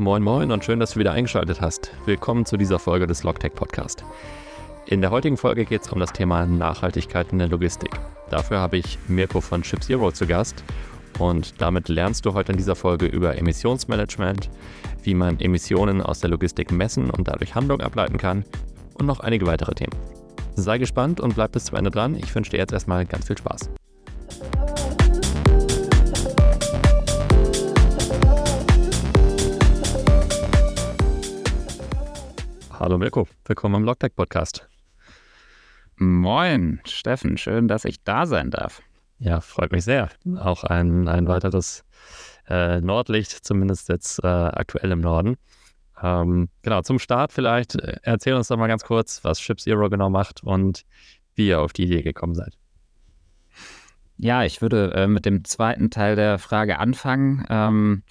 [0.00, 1.90] Moin Moin und schön, dass du wieder eingeschaltet hast.
[2.06, 4.04] Willkommen zu dieser Folge des Logtech Podcast.
[4.86, 7.90] In der heutigen Folge geht es um das Thema Nachhaltigkeit in der Logistik.
[8.30, 10.62] Dafür habe ich Mirko von Ship Zero zu Gast
[11.18, 14.48] und damit lernst du heute in dieser Folge über Emissionsmanagement,
[15.02, 18.44] wie man Emissionen aus der Logistik messen und dadurch Handlung ableiten kann
[18.94, 19.96] und noch einige weitere Themen.
[20.54, 22.14] Sei gespannt und bleib bis zum Ende dran.
[22.14, 23.68] Ich wünsche dir jetzt erstmal ganz viel Spaß.
[32.80, 34.68] Hallo Mirko, willkommen im Logtech Podcast.
[35.96, 38.82] Moin, Steffen, schön, dass ich da sein darf.
[39.18, 40.10] Ja, freut mich sehr.
[40.38, 41.84] Auch ein, ein weiteres
[42.48, 45.38] äh, Nordlicht, zumindest jetzt äh, aktuell im Norden.
[46.00, 49.90] Ähm, genau, zum Start vielleicht, äh, erzähl uns doch mal ganz kurz, was Ship Zero
[49.90, 50.84] genau macht und
[51.34, 52.56] wie ihr auf die Idee gekommen seid.
[54.18, 57.44] Ja, ich würde äh, mit dem zweiten Teil der Frage anfangen.
[57.50, 58.04] Ähm,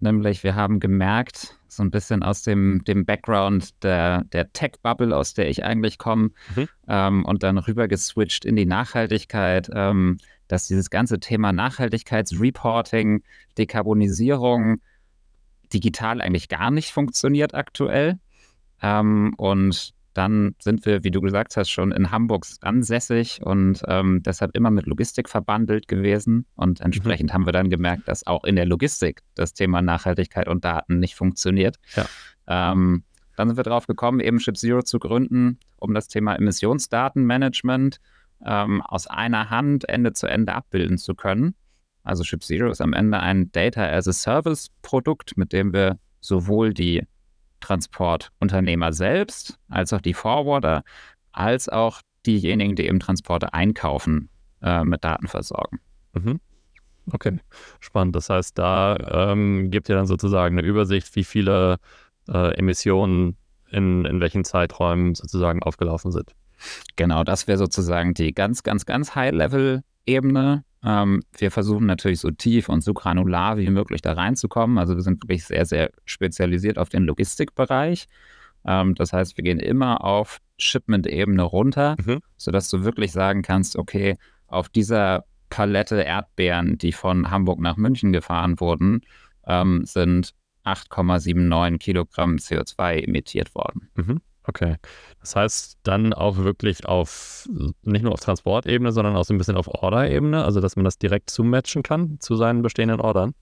[0.00, 5.34] nämlich, wir haben gemerkt, so ein bisschen aus dem, dem Background der, der Tech-Bubble, aus
[5.34, 6.68] der ich eigentlich komme, mhm.
[6.88, 10.18] ähm, und dann rüber geswitcht in die Nachhaltigkeit, ähm,
[10.48, 13.22] dass dieses ganze Thema Nachhaltigkeitsreporting,
[13.58, 14.80] Dekarbonisierung
[15.72, 18.18] digital eigentlich gar nicht funktioniert aktuell.
[18.82, 24.22] Ähm, und dann sind wir, wie du gesagt hast, schon in Hamburg ansässig und ähm,
[24.22, 26.46] deshalb immer mit Logistik verbandelt gewesen.
[26.54, 27.34] Und entsprechend mhm.
[27.34, 31.16] haben wir dann gemerkt, dass auch in der Logistik das Thema Nachhaltigkeit und Daten nicht
[31.16, 31.76] funktioniert.
[31.94, 32.06] Ja.
[32.46, 33.04] Ähm,
[33.36, 37.98] dann sind wir darauf gekommen, eben Ship Zero zu gründen, um das Thema Emissionsdatenmanagement
[38.44, 41.54] ähm, aus einer Hand Ende zu Ende abbilden zu können.
[42.02, 45.98] Also Ship Zero ist am Ende ein Data as a Service Produkt, mit dem wir
[46.20, 47.02] sowohl die
[47.60, 50.82] Transportunternehmer selbst, als auch die Forwarder,
[51.32, 54.28] als auch diejenigen, die eben Transporte einkaufen,
[54.62, 55.80] äh, mit Daten versorgen.
[56.12, 56.40] Mhm.
[57.12, 57.38] Okay,
[57.78, 58.16] spannend.
[58.16, 58.96] Das heißt, da
[59.30, 61.78] ähm, gibt ihr dann sozusagen eine Übersicht, wie viele
[62.28, 63.36] äh, Emissionen
[63.70, 66.32] in, in welchen Zeiträumen sozusagen aufgelaufen sind.
[66.96, 70.64] Genau, das wäre sozusagen die ganz, ganz, ganz High-Level-Ebene.
[70.86, 74.78] Ähm, wir versuchen natürlich so tief und so granular wie möglich da reinzukommen.
[74.78, 78.06] Also wir sind wirklich sehr, sehr spezialisiert auf den Logistikbereich.
[78.64, 82.20] Ähm, das heißt, wir gehen immer auf Shipment-Ebene runter, mhm.
[82.36, 88.12] sodass du wirklich sagen kannst, okay, auf dieser Palette Erdbeeren, die von Hamburg nach München
[88.12, 89.00] gefahren wurden,
[89.44, 93.88] ähm, sind 8,79 Kilogramm CO2 emittiert worden.
[93.96, 94.20] Mhm.
[94.46, 94.76] Okay.
[95.20, 97.48] Das heißt dann auch wirklich auf,
[97.82, 100.98] nicht nur auf Transportebene, sondern auch so ein bisschen auf Order-Ebene, also dass man das
[100.98, 103.34] direkt zumatchen kann zu seinen bestehenden Ordern?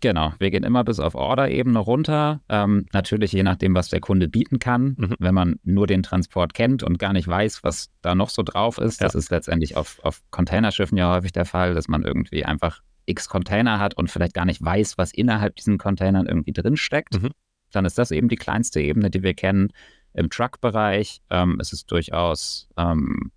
[0.00, 2.40] Genau, wir gehen immer bis auf Order-Ebene runter.
[2.48, 4.94] Ähm, natürlich je nachdem, was der Kunde bieten kann.
[4.96, 5.14] Mhm.
[5.18, 8.78] Wenn man nur den Transport kennt und gar nicht weiß, was da noch so drauf
[8.78, 9.06] ist, ja.
[9.06, 13.28] das ist letztendlich auf, auf Containerschiffen ja häufig der Fall, dass man irgendwie einfach x
[13.28, 17.20] Container hat und vielleicht gar nicht weiß, was innerhalb diesen Containern irgendwie drinsteckt.
[17.20, 17.30] Mhm.
[17.72, 19.72] Dann ist das eben die kleinste Ebene, die wir kennen.
[20.14, 23.30] Im Truck-Bereich ähm, ist es durchaus ähm,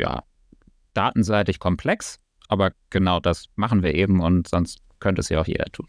[0.00, 0.24] ja,
[0.94, 2.18] datenseitig komplex,
[2.48, 5.88] aber genau das machen wir eben und sonst könnte es ja auch jeder tun.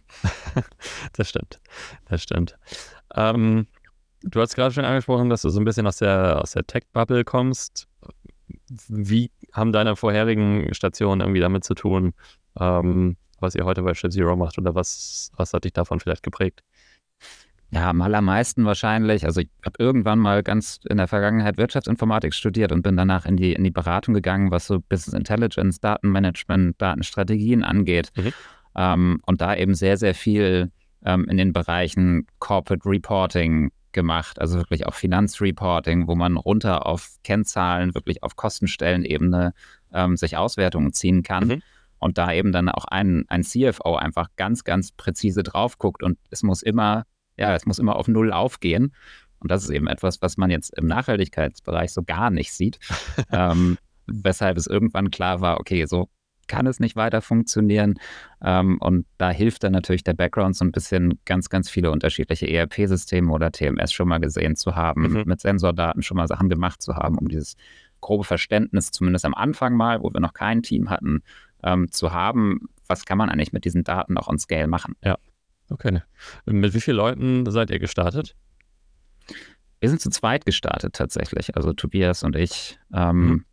[1.14, 1.62] das stimmt,
[2.06, 2.58] das stimmt.
[3.16, 3.68] Ähm,
[4.22, 7.24] du hast gerade schon angesprochen, dass du so ein bisschen aus der, aus der Tech-Bubble
[7.24, 7.88] kommst.
[8.88, 12.14] Wie haben deine vorherigen Stationen irgendwie damit zu tun,
[12.60, 16.24] ähm, was ihr heute bei Ship Zero macht oder was, was hat dich davon vielleicht
[16.24, 16.64] geprägt?
[17.76, 19.26] Ja, am allermeisten wahrscheinlich.
[19.26, 23.36] Also ich habe irgendwann mal ganz in der Vergangenheit Wirtschaftsinformatik studiert und bin danach in
[23.36, 28.14] die, in die Beratung gegangen, was so Business Intelligence, Datenmanagement, Datenstrategien angeht.
[28.16, 28.34] Mhm.
[28.78, 30.72] Ähm, und da eben sehr, sehr viel
[31.04, 37.18] ähm, in den Bereichen Corporate Reporting gemacht, also wirklich auch Finanzreporting, wo man runter auf
[37.26, 39.54] Kennzahlen, wirklich auf Kostenstellenebene
[39.94, 41.48] ähm, sich Auswertungen ziehen kann.
[41.48, 41.62] Mhm.
[42.00, 46.18] Und da eben dann auch ein, ein CFO einfach ganz, ganz präzise drauf guckt und
[46.30, 47.04] es muss immer
[47.38, 48.94] ja, es muss immer auf Null aufgehen.
[49.40, 52.80] Und das ist eben etwas, was man jetzt im Nachhaltigkeitsbereich so gar nicht sieht.
[53.32, 56.10] ähm, weshalb es irgendwann klar war, okay, so
[56.48, 57.96] kann es nicht weiter funktionieren.
[58.44, 62.48] Ähm, und da hilft dann natürlich der Background so ein bisschen ganz, ganz viele unterschiedliche
[62.48, 65.24] ERP-Systeme oder TMS schon mal gesehen zu haben, mhm.
[65.26, 67.56] mit Sensordaten schon mal Sachen gemacht zu haben, um dieses
[68.02, 71.24] grobe Verständnis, zumindest am Anfang mal, wo wir noch kein Team hatten,
[71.64, 74.96] ähm, zu haben, was kann man eigentlich mit diesen Daten auch on Scale machen.
[75.04, 75.18] Ja.
[75.70, 76.02] Okay.
[76.46, 78.36] Mit wie vielen Leuten seid ihr gestartet?
[79.80, 81.56] Wir sind zu zweit gestartet tatsächlich.
[81.56, 82.80] Also Tobias und ich.
[82.94, 83.46] Ähm, mhm.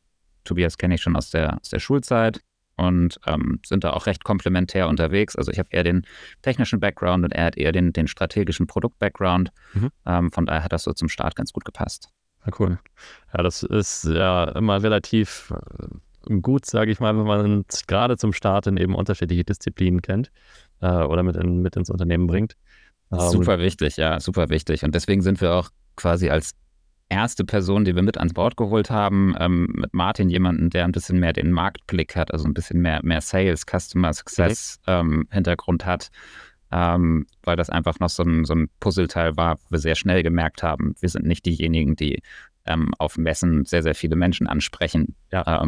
[0.45, 2.41] Tobias kenne ich schon aus der, aus der Schulzeit
[2.77, 5.37] und ähm, sind da auch recht komplementär unterwegs.
[5.37, 6.07] Also ich habe eher den
[6.43, 9.51] technischen Background und er hat eher den, den strategischen Produkt-Background.
[9.75, 9.91] Mhm.
[10.07, 12.09] Ähm, von daher hat das so zum Start ganz gut gepasst.
[12.45, 12.79] Ja, cool.
[13.33, 15.53] Ja, das ist ja immer relativ
[16.29, 20.31] äh, gut, sage ich mal, wenn man gerade zum Start in eben unterschiedliche Disziplinen kennt
[20.83, 22.57] äh, oder mit, in, mit ins Unternehmen bringt.
[23.31, 24.85] Super wichtig, ja, super wichtig.
[24.85, 26.55] Und deswegen sind wir auch quasi als
[27.11, 30.93] erste Person, die wir mit ans Bord geholt haben, ähm, mit Martin jemanden, der ein
[30.93, 34.93] bisschen mehr den Marktblick hat, also ein bisschen mehr, mehr Sales, Customer Success mhm.
[34.93, 36.11] ähm, Hintergrund hat,
[36.71, 40.23] ähm, weil das einfach noch so ein, so ein Puzzleteil war, wo wir sehr schnell
[40.23, 42.23] gemerkt haben, wir sind nicht diejenigen, die
[42.65, 45.15] ähm, auf Messen sehr, sehr viele Menschen ansprechen.
[45.31, 45.63] Ja.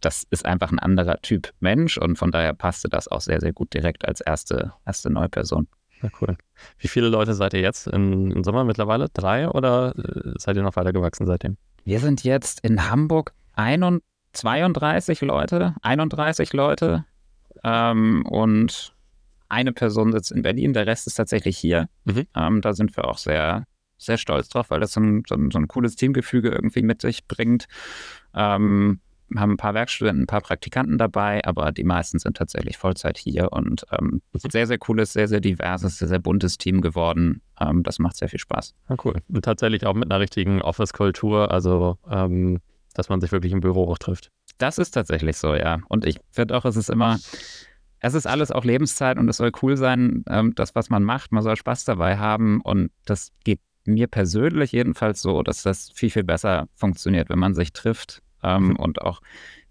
[0.00, 3.52] Das ist einfach ein anderer Typ Mensch und von daher passte das auch sehr, sehr
[3.52, 5.68] gut direkt als erste, erste Neuperson.
[6.02, 6.36] Ja, cool.
[6.78, 9.08] Wie viele Leute seid ihr jetzt im, im Sommer mittlerweile?
[9.12, 11.56] Drei oder äh, seid ihr noch weiter gewachsen seitdem?
[11.84, 13.32] Wir sind jetzt in Hamburg
[14.32, 17.04] 32 Leute, 31 Leute
[17.64, 18.94] ähm, und
[19.48, 21.88] eine Person sitzt in Berlin, der Rest ist tatsächlich hier.
[22.04, 22.26] Mhm.
[22.36, 23.64] Ähm, da sind wir auch sehr,
[23.96, 27.00] sehr stolz drauf, weil das so ein, so ein, so ein cooles Teamgefüge irgendwie mit
[27.00, 27.66] sich bringt.
[28.34, 29.00] Ähm,
[29.36, 33.52] haben ein paar Werkstudenten, ein paar Praktikanten dabei, aber die meisten sind tatsächlich Vollzeit hier
[33.52, 34.50] und ähm, mhm.
[34.50, 37.42] sehr, sehr cooles, sehr, sehr diverses, sehr, sehr buntes Team geworden.
[37.60, 38.74] Ähm, das macht sehr viel Spaß.
[38.88, 39.14] Ja, cool.
[39.28, 42.60] Und tatsächlich auch mit einer richtigen Office-Kultur, also ähm,
[42.94, 44.30] dass man sich wirklich im Büro auch trifft.
[44.58, 45.78] Das ist tatsächlich so, ja.
[45.88, 47.18] Und ich finde auch, es ist immer,
[48.00, 51.32] es ist alles auch Lebenszeit und es soll cool sein, ähm, das, was man macht.
[51.32, 56.10] Man soll Spaß dabei haben und das geht mir persönlich jedenfalls so, dass das viel,
[56.10, 58.76] viel besser funktioniert, wenn man sich trifft ähm, mhm.
[58.76, 59.20] und auch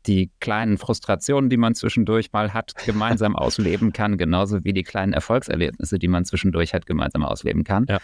[0.06, 5.14] die kleinen Frustrationen, die man zwischendurch mal hat, gemeinsam ausleben kann, genauso wie die kleinen
[5.14, 7.86] Erfolgserlebnisse, die man zwischendurch hat, gemeinsam ausleben kann.
[7.90, 8.00] Ja.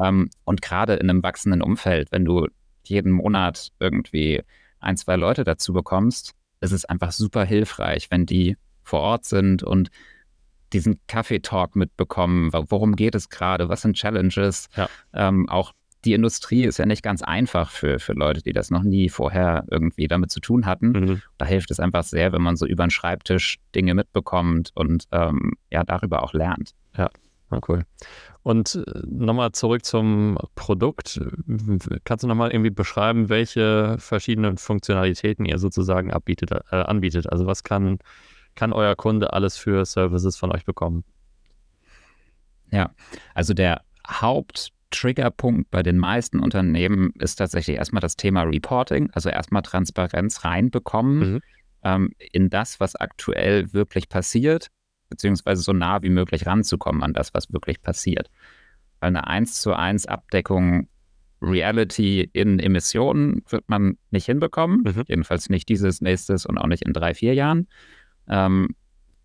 [0.00, 2.46] Ähm, und gerade in einem wachsenden Umfeld, wenn du
[2.84, 4.42] jeden Monat irgendwie
[4.80, 9.62] ein, zwei Leute dazu bekommst, ist es einfach super hilfreich, wenn die vor Ort sind
[9.62, 9.90] und
[10.72, 12.50] diesen Kaffeetalk mitbekommen.
[12.52, 13.68] Worum geht es gerade?
[13.68, 14.68] Was sind Challenges?
[14.76, 14.88] Ja.
[15.12, 15.72] Ähm, auch
[16.04, 19.64] die Industrie ist ja nicht ganz einfach für, für Leute, die das noch nie vorher
[19.70, 20.88] irgendwie damit zu tun hatten.
[20.88, 21.22] Mhm.
[21.38, 25.54] Da hilft es einfach sehr, wenn man so über den Schreibtisch Dinge mitbekommt und ähm,
[25.70, 26.72] ja, darüber auch lernt.
[26.96, 27.10] Ja,
[27.68, 27.84] cool.
[28.42, 31.20] Und äh, nochmal zurück zum Produkt.
[32.04, 37.30] Kannst du nochmal irgendwie beschreiben, welche verschiedenen Funktionalitäten ihr sozusagen abbietet, äh, anbietet?
[37.30, 37.98] Also was kann,
[38.54, 41.04] kann euer Kunde alles für Services von euch bekommen?
[42.70, 42.90] Ja,
[43.34, 49.28] also der Haupt Triggerpunkt bei den meisten Unternehmen ist tatsächlich erstmal das Thema Reporting, also
[49.28, 51.40] erstmal Transparenz reinbekommen mhm.
[51.82, 54.68] ähm, in das, was aktuell wirklich passiert,
[55.08, 58.30] beziehungsweise so nah wie möglich ranzukommen an das, was wirklich passiert.
[59.00, 60.88] Weil eine 1 zu 1 Abdeckung
[61.42, 65.04] Reality in Emissionen wird man nicht hinbekommen, mhm.
[65.06, 67.68] jedenfalls nicht dieses, nächstes und auch nicht in drei, vier Jahren.
[68.28, 68.74] Ähm,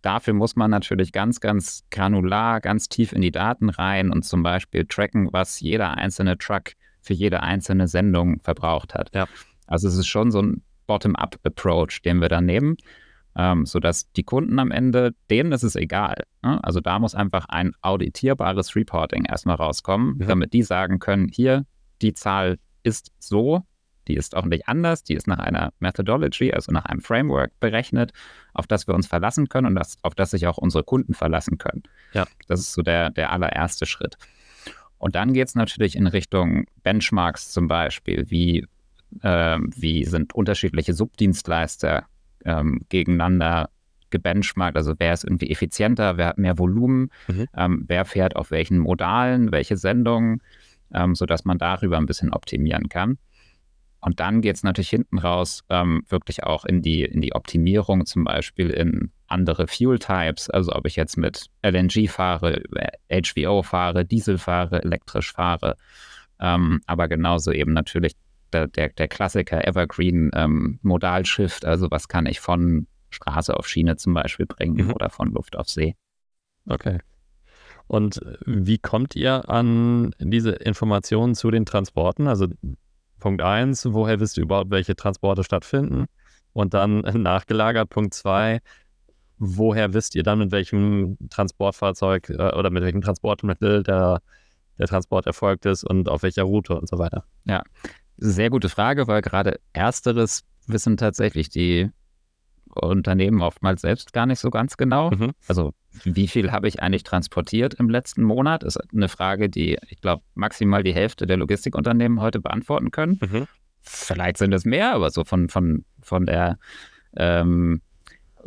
[0.02, 4.42] Dafür muss man natürlich ganz, ganz granular, ganz tief in die Daten rein und zum
[4.44, 9.14] Beispiel tracken, was jeder einzelne Truck für jede einzelne Sendung verbraucht hat.
[9.14, 9.28] Ja.
[9.68, 12.78] Also es ist schon so ein Bottom-up-Approach, den wir da nehmen,
[13.36, 16.24] ähm, sodass die Kunden am Ende, denen ist es egal.
[16.44, 16.62] Ne?
[16.64, 20.28] Also da muss einfach ein auditierbares Reporting erstmal rauskommen, ja.
[20.28, 21.66] damit die sagen können, hier,
[22.02, 23.64] die Zahl ist so,
[24.08, 28.12] die ist auch nicht anders, die ist nach einer Methodology, also nach einem Framework berechnet,
[28.54, 31.58] auf das wir uns verlassen können und das, auf das sich auch unsere Kunden verlassen
[31.58, 31.84] können.
[32.14, 32.26] Ja.
[32.48, 34.18] Das ist so der, der allererste Schritt.
[34.98, 38.68] Und dann geht es natürlich in Richtung Benchmarks zum Beispiel, wie,
[39.22, 42.06] äh, wie sind unterschiedliche Subdienstleister
[42.46, 43.70] ähm, gegeneinander
[44.12, 47.48] gebenchmarkt, also wer ist irgendwie effizienter, wer hat mehr Volumen, mhm.
[47.56, 50.42] ähm, wer fährt auf welchen Modalen, welche Sendungen,
[50.94, 53.18] ähm, sodass man darüber ein bisschen optimieren kann.
[54.02, 58.06] Und dann geht es natürlich hinten raus ähm, wirklich auch in die, in die Optimierung,
[58.06, 62.64] zum Beispiel in andere Fuel-Types, also ob ich jetzt mit LNG fahre,
[63.12, 65.78] HVO fahre, Diesel fahre, elektrisch fahre,
[66.40, 68.14] ähm, aber genauso eben natürlich
[68.52, 73.98] der, der, der Klassiker Evergreen ähm, Modalshift, also was kann ich von Straße auf Schiene
[73.98, 74.94] zum Beispiel bringen mhm.
[74.94, 75.96] oder von Luft auf See.
[76.66, 77.00] Okay.
[77.88, 82.28] Und wie kommt ihr an diese Informationen zu den Transporten?
[82.28, 82.48] Also
[83.22, 86.08] Punkt 1, woher wisst ihr überhaupt, welche Transporte stattfinden?
[86.52, 88.60] Und dann nachgelagert, Punkt 2,
[89.38, 94.22] woher wisst ihr dann, mit welchem Transportfahrzeug äh, oder mit welchem Transportmittel der,
[94.78, 97.24] der Transport erfolgt ist und auf welcher Route und so weiter?
[97.46, 97.64] Ja,
[98.18, 101.90] sehr gute Frage, weil gerade ersteres wissen tatsächlich die
[102.76, 105.12] Unternehmen oftmals selbst gar nicht so ganz genau.
[105.12, 105.32] Mhm.
[105.48, 105.74] Also
[106.04, 108.64] wie viel habe ich eigentlich transportiert im letzten Monat?
[108.64, 113.20] Ist eine Frage, die ich glaube maximal die Hälfte der Logistikunternehmen heute beantworten können.
[113.22, 113.48] Mhm.
[113.82, 116.60] Vielleicht sind es mehr, aber so von, von, von der
[117.18, 117.82] ähm,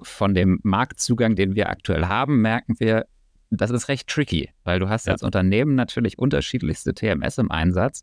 [0.02, 3.07] von dem Marktzugang, den wir aktuell haben, merken wir,
[3.50, 5.12] das ist recht tricky, weil du hast ja.
[5.12, 8.02] als Unternehmen natürlich unterschiedlichste TMS im Einsatz.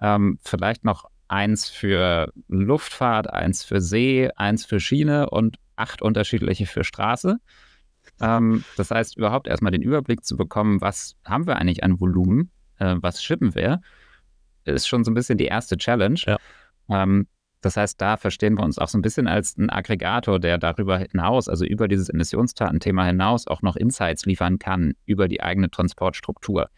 [0.00, 6.66] Ähm, vielleicht noch eins für Luftfahrt, eins für See, eins für Schiene und acht unterschiedliche
[6.66, 7.38] für Straße.
[8.20, 12.50] Ähm, das heißt, überhaupt erstmal den Überblick zu bekommen, was haben wir eigentlich an Volumen,
[12.78, 13.80] äh, was schippen wir,
[14.64, 16.20] ist schon so ein bisschen die erste Challenge.
[16.26, 16.38] Ja.
[16.88, 17.28] Ähm,
[17.60, 20.98] das heißt, da verstehen wir uns auch so ein bisschen als ein Aggregator, der darüber
[20.98, 26.70] hinaus, also über dieses Emissionsdatenthema hinaus, auch noch Insights liefern kann über die eigene Transportstruktur.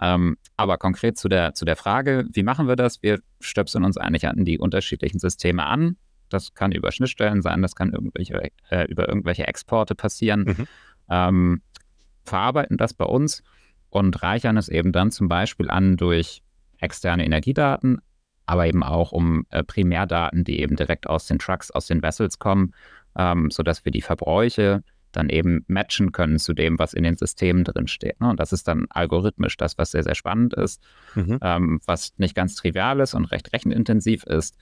[0.00, 3.02] Ähm, aber konkret zu der, zu der Frage, wie machen wir das?
[3.02, 5.96] Wir stöpseln uns eigentlich an die unterschiedlichen Systeme an.
[6.30, 10.44] Das kann über Schnittstellen sein, das kann irgendwelche, äh, über irgendwelche Exporte passieren.
[10.46, 10.66] Mhm.
[11.10, 11.62] Ähm,
[12.24, 13.42] verarbeiten das bei uns
[13.90, 16.42] und reichern es eben dann zum Beispiel an durch
[16.78, 18.00] externe Energiedaten,
[18.46, 22.38] aber eben auch um äh, Primärdaten, die eben direkt aus den Trucks, aus den Vessels
[22.38, 22.72] kommen,
[23.16, 27.64] ähm, sodass wir die Verbräuche dann eben matchen können zu dem, was in den Systemen
[27.64, 28.20] drin steht.
[28.20, 28.30] Ne?
[28.30, 30.82] Und das ist dann algorithmisch das, was sehr, sehr spannend ist,
[31.14, 31.38] Mhm.
[31.42, 34.56] ähm, was nicht ganz trivial ist und recht rechenintensiv ist,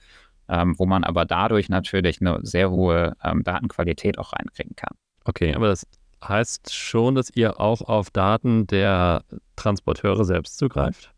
[0.47, 4.95] ähm, wo man aber dadurch natürlich eine sehr hohe ähm, Datenqualität auch reinkriegen kann.
[5.25, 5.85] Okay, aber das
[6.23, 9.23] heißt schon, dass ihr auch auf Daten der
[9.55, 11.13] Transporteure selbst zugreift?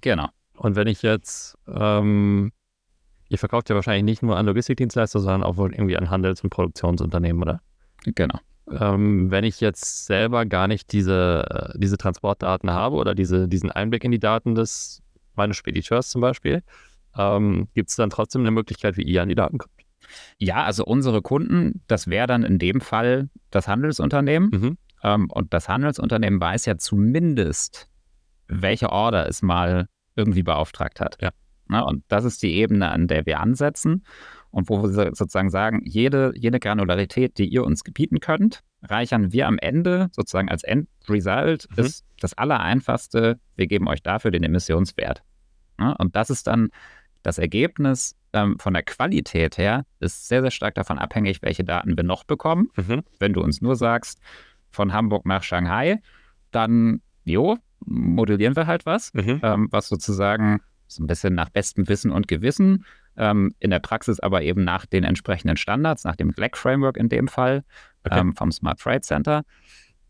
[0.00, 0.28] Genau.
[0.56, 2.52] Und wenn ich jetzt, ähm,
[3.28, 6.50] ihr verkauft ja wahrscheinlich nicht nur an Logistikdienstleister, sondern auch wohl irgendwie an Handels- und
[6.50, 7.60] Produktionsunternehmen, oder?
[8.04, 8.38] Genau.
[8.70, 13.70] Ähm, wenn ich jetzt selber gar nicht diese, äh, diese Transportdaten habe oder diese, diesen
[13.70, 15.02] Einblick in die Daten des
[15.34, 16.62] meines Spediteurs zum Beispiel,
[17.16, 19.72] ähm, gibt es dann trotzdem eine Möglichkeit, wie ihr an die Daten kommt?
[20.38, 24.50] Ja, also unsere Kunden, das wäre dann in dem Fall das Handelsunternehmen.
[24.52, 24.78] Mhm.
[25.02, 27.88] Ähm, und das Handelsunternehmen weiß ja zumindest,
[28.48, 31.18] welche Order es mal irgendwie beauftragt hat.
[31.20, 31.30] Ja.
[31.68, 34.04] Na, und das ist die Ebene, an der wir ansetzen
[34.52, 39.32] und wo wir so- sozusagen sagen, jede, jede Granularität, die ihr uns bieten könnt, reichern
[39.32, 41.84] wir am Ende sozusagen als Endresult Mhm.
[41.84, 45.22] ist das Allereinfachste, wir geben euch dafür den Emissionswert.
[45.78, 46.68] Na, und das ist dann
[47.24, 51.96] das Ergebnis ähm, von der Qualität her, ist sehr, sehr stark davon abhängig, welche Daten
[51.96, 53.02] wir noch bekommen Mhm.
[53.18, 54.20] wenn du uns nur sagst,
[54.70, 56.00] von Hamburg nach Shanghai,
[56.50, 59.40] dann, jo, modellieren wir halt was, Mhm.
[59.42, 62.84] ähm, was sozusagen so ein bisschen nach bestem Wissen und Gewissen,
[63.16, 67.08] ähm, in der Praxis aber eben nach den entsprechenden Standards, nach dem GLEC Framework in
[67.08, 67.64] dem Fall,
[68.04, 68.18] Okay.
[68.18, 69.42] ähm, vom Smart Freight Center,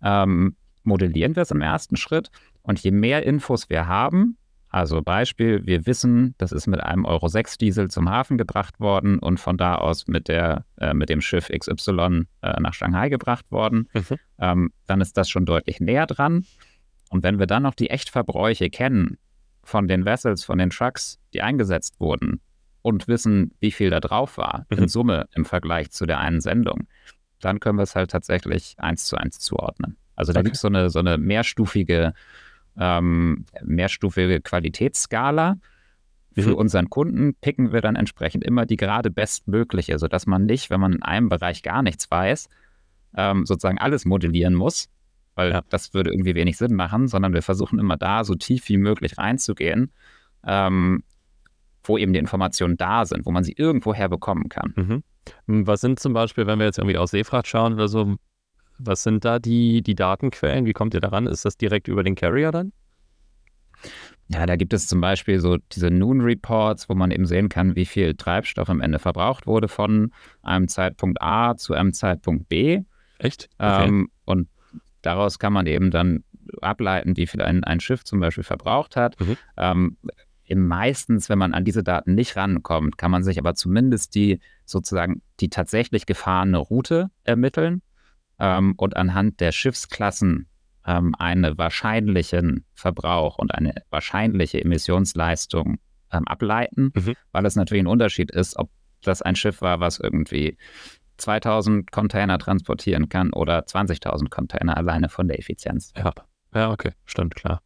[0.03, 2.31] ähm, modellieren wir es im ersten Schritt.
[2.63, 4.37] Und je mehr Infos wir haben,
[4.71, 9.19] also Beispiel, wir wissen, das ist mit einem Euro 6 Diesel zum Hafen gebracht worden
[9.19, 13.51] und von da aus mit, der, äh, mit dem Schiff XY äh, nach Shanghai gebracht
[13.51, 14.17] worden, Mhm.
[14.39, 16.47] ähm, dann ist das schon deutlich näher dran.
[17.11, 19.19] Und wenn wir dann noch die Echtverbräuche kennen
[19.63, 22.41] von den Vessels, von den Trucks, die eingesetzt wurden
[22.83, 24.79] und wissen, wie viel da drauf war Mhm.
[24.79, 26.87] in Summe im Vergleich zu der einen Sendung,
[27.41, 29.97] dann können wir es halt tatsächlich eins zu eins zuordnen.
[30.17, 30.45] Also da Okay.
[30.47, 32.13] gibt es so eine, so eine mehrstufige,
[32.77, 35.57] ähm, mehrstufige Qualitätsskala.
[36.35, 36.57] Für Mhm.
[36.57, 40.95] unseren Kunden picken wir dann entsprechend immer die gerade bestmögliche, sodass man nicht, wenn man
[40.95, 42.49] in einem Bereich gar nichts weiß,
[43.17, 44.89] ähm, sozusagen alles modellieren muss,
[45.35, 45.63] weil Ja.
[45.69, 49.19] das würde irgendwie wenig Sinn machen, sondern wir versuchen immer da so tief wie möglich
[49.19, 49.93] reinzugehen,
[50.47, 51.03] ähm,
[51.85, 54.73] wo eben die Informationen da sind, wo man sie irgendwo herbekommen kann.
[54.77, 55.67] Mhm.
[55.67, 58.17] Was sind zum Beispiel, wenn wir jetzt irgendwie aus Seefracht schauen oder so,
[58.79, 60.67] was sind da die, die Datenquellen?
[60.67, 61.27] Wie kommt ihr daran?
[61.27, 62.73] Ist das direkt über den Carrier dann?
[64.29, 67.77] Ja, da gibt es zum Beispiel so diese Noon Reports, wo man eben sehen kann,
[67.77, 70.13] wie viel Treibstoff am Ende verbraucht wurde von
[70.43, 72.83] einem Zeitpunkt A zu einem Zeitpunkt B.
[73.19, 73.49] Echt?
[73.59, 73.89] Okay.
[73.89, 74.49] Ähm, und
[75.03, 76.25] daraus kann man eben dann
[76.61, 79.21] ableiten, wie viel ein, ein Schiff zum Beispiel verbraucht hat.
[79.21, 79.37] Mhm.
[79.57, 79.97] Ähm,
[80.55, 85.23] meistens, wenn man an diese Daten nicht rankommt, kann man sich aber zumindest die sozusagen
[85.41, 87.83] die tatsächlich gefahrene Route ermitteln
[88.39, 90.49] ähm, und anhand der Schiffsklassen
[90.87, 95.79] ähm, einen wahrscheinlichen Verbrauch und eine wahrscheinliche Emissionsleistung
[96.13, 97.15] ähm, ableiten, Mhm.
[97.33, 98.71] weil es natürlich ein Unterschied ist, ob
[99.03, 100.57] das ein Schiff war, was irgendwie
[101.19, 105.93] 2000 Container transportieren kann oder 20.000 Container alleine von der Effizienz.
[105.97, 106.13] Ja,
[106.55, 107.63] ja, okay, stimmt, klar.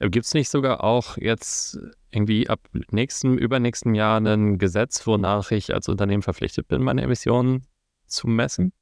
[0.00, 1.78] Gibt es nicht sogar auch jetzt
[2.10, 7.66] irgendwie ab nächsten, übernächsten Jahr ein Gesetz, wonach ich als Unternehmen verpflichtet bin, meine Emissionen
[8.06, 8.72] zu messen?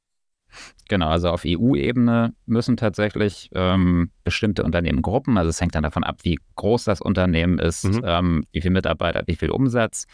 [0.89, 6.19] Genau, also auf EU-Ebene müssen tatsächlich ähm, bestimmte Unternehmengruppen, also es hängt dann davon ab,
[6.23, 8.03] wie groß das Unternehmen ist, Mhm.
[8.05, 10.07] ähm, wie viel Mitarbeiter, wie viel Umsatz.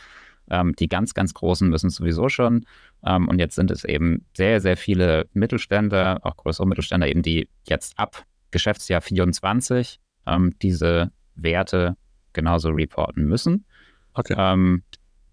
[0.51, 2.65] Ähm, die ganz, ganz Großen müssen es sowieso schon.
[3.05, 7.49] Ähm, und jetzt sind es eben sehr, sehr viele Mittelständler, auch größere Mittelständler eben, die
[7.69, 11.97] jetzt ab Geschäftsjahr 24 ähm, diese Werte
[12.33, 13.65] genauso reporten müssen.
[14.15, 14.35] Okay.
[14.37, 14.83] Ähm,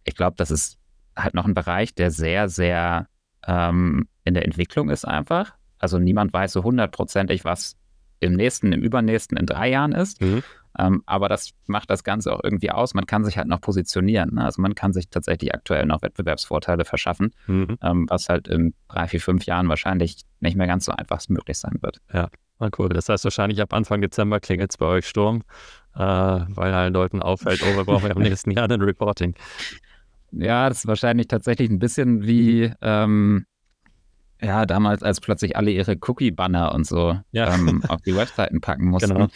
[0.04, 0.78] ich glaube, das ist
[1.16, 3.08] halt noch ein Bereich, der sehr, sehr
[3.46, 5.54] ähm, in der Entwicklung ist einfach.
[5.78, 7.78] Also niemand weiß so hundertprozentig, was
[8.20, 10.22] im nächsten, im übernächsten, in drei Jahren ist.
[10.22, 10.44] Mhm.
[10.78, 12.94] Ähm, aber das macht das Ganze auch irgendwie aus.
[12.94, 14.36] Man kann sich halt noch positionieren.
[14.36, 14.46] Ne?
[14.46, 17.78] Also man kann sich tatsächlich aktuell noch Wettbewerbsvorteile verschaffen, mhm.
[17.82, 21.58] ähm, was halt in drei, vier, fünf Jahren wahrscheinlich nicht mehr ganz so einfach möglich
[21.58, 22.02] sein wird.
[22.14, 22.90] Ja, na cool.
[22.90, 25.44] Das heißt wahrscheinlich ab Anfang Dezember klingelt es bei euch Sturm,
[25.96, 29.36] äh, weil allen Leuten auffällt, oh, wir brauchen ja im nächsten Jahr ein Reporting.
[30.32, 33.46] Ja, das ist wahrscheinlich tatsächlich ein bisschen wie ähm,
[34.42, 37.54] ja, damals, als plötzlich alle ihre Cookie-Banner und so ja.
[37.54, 39.14] ähm, auf die Webseiten packen mussten.
[39.14, 39.28] Genau.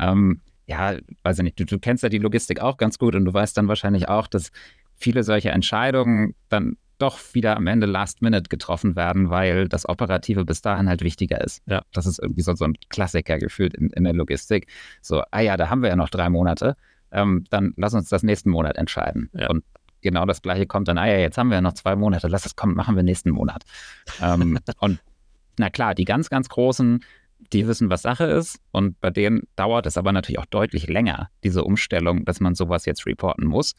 [0.00, 3.24] Ähm, ja, weiß ich nicht, du, du kennst ja die Logistik auch ganz gut und
[3.24, 4.52] du weißt dann wahrscheinlich auch, dass
[4.94, 10.44] viele solche Entscheidungen dann doch wieder am Ende Last Minute getroffen werden, weil das Operative
[10.44, 11.62] bis dahin halt wichtiger ist.
[11.66, 11.82] Ja.
[11.92, 14.68] Das ist irgendwie so, so ein Klassiker gefühlt in, in der Logistik.
[15.00, 16.76] So, ah ja, da haben wir ja noch drei Monate.
[17.10, 19.28] Ähm, dann lass uns das nächsten Monat entscheiden.
[19.34, 19.50] Ja.
[19.50, 19.64] Und
[20.00, 22.46] genau das Gleiche kommt dann, ah ja, jetzt haben wir ja noch zwei Monate, lass
[22.46, 23.64] es kommen, machen wir nächsten Monat.
[24.22, 25.00] ähm, und
[25.58, 27.04] na klar, die ganz, ganz Großen,
[27.52, 28.60] die wissen, was Sache ist.
[28.70, 32.86] Und bei denen dauert es aber natürlich auch deutlich länger, diese Umstellung, dass man sowas
[32.86, 33.74] jetzt reporten muss.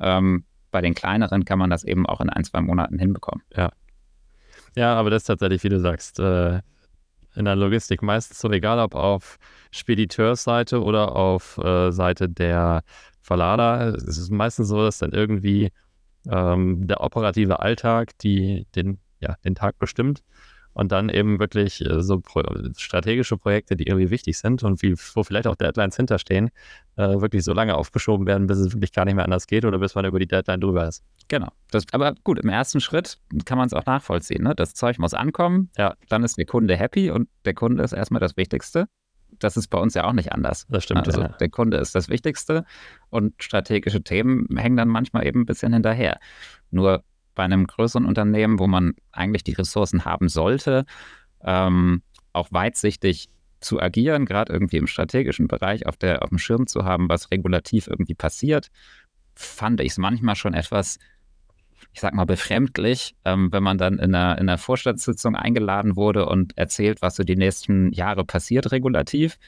[0.00, 3.42] Ähm, bei den kleineren kann man das eben auch in ein, zwei Monaten hinbekommen.
[3.54, 3.70] Ja.
[4.76, 6.60] Ja, aber das ist tatsächlich, wie du sagst, äh,
[7.34, 9.38] in der Logistik meistens so, egal ob auf
[9.70, 12.82] Spediteursseite oder auf äh, Seite der
[13.20, 13.94] Verlader.
[13.94, 15.70] Es ist meistens so, dass dann irgendwie
[16.28, 20.22] ähm, der operative Alltag die, den, ja, den Tag bestimmt
[20.78, 22.40] und dann eben wirklich äh, so pro
[22.76, 26.50] strategische Projekte, die irgendwie wichtig sind und wie, wo vielleicht auch Deadlines hinterstehen,
[26.96, 29.78] äh, wirklich so lange aufgeschoben werden, bis es wirklich gar nicht mehr anders geht oder
[29.78, 31.02] bis man über die Deadline drüber ist.
[31.26, 31.48] Genau.
[31.72, 34.44] Das, aber gut, im ersten Schritt kann man es auch nachvollziehen.
[34.44, 34.54] Ne?
[34.54, 35.96] Das Zeug muss ankommen, ja.
[36.08, 38.86] dann ist der Kunde happy und der Kunde ist erstmal das Wichtigste
[39.40, 40.66] das ist bei uns ja auch nicht anders.
[40.70, 41.06] Das stimmt.
[41.06, 41.28] Also ja.
[41.28, 42.64] der Kunde ist das Wichtigste
[43.10, 46.18] und strategische Themen hängen dann manchmal eben ein bisschen hinterher.
[46.70, 47.04] Nur
[47.38, 50.84] bei einem größeren Unternehmen, wo man eigentlich die Ressourcen haben sollte,
[51.44, 52.02] ähm,
[52.32, 53.28] auch weitsichtig
[53.60, 57.30] zu agieren, gerade irgendwie im strategischen Bereich auf, der, auf dem Schirm zu haben, was
[57.30, 58.70] regulativ irgendwie passiert,
[59.36, 60.98] fand ich es manchmal schon etwas
[61.92, 66.26] ich sag mal, befremdlich, ähm, wenn man dann in einer, in einer Vorstandssitzung eingeladen wurde
[66.26, 69.38] und erzählt, was so die nächsten Jahre passiert regulativ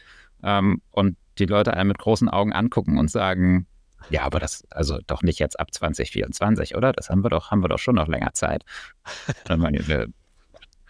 [0.44, 3.66] ähm, und die Leute einen mit großen Augen angucken und sagen,
[4.08, 6.92] ja, aber das, also doch nicht jetzt ab 2024, oder?
[6.92, 8.64] Das haben wir doch, haben wir doch schon noch länger Zeit.
[9.58, 9.82] meine,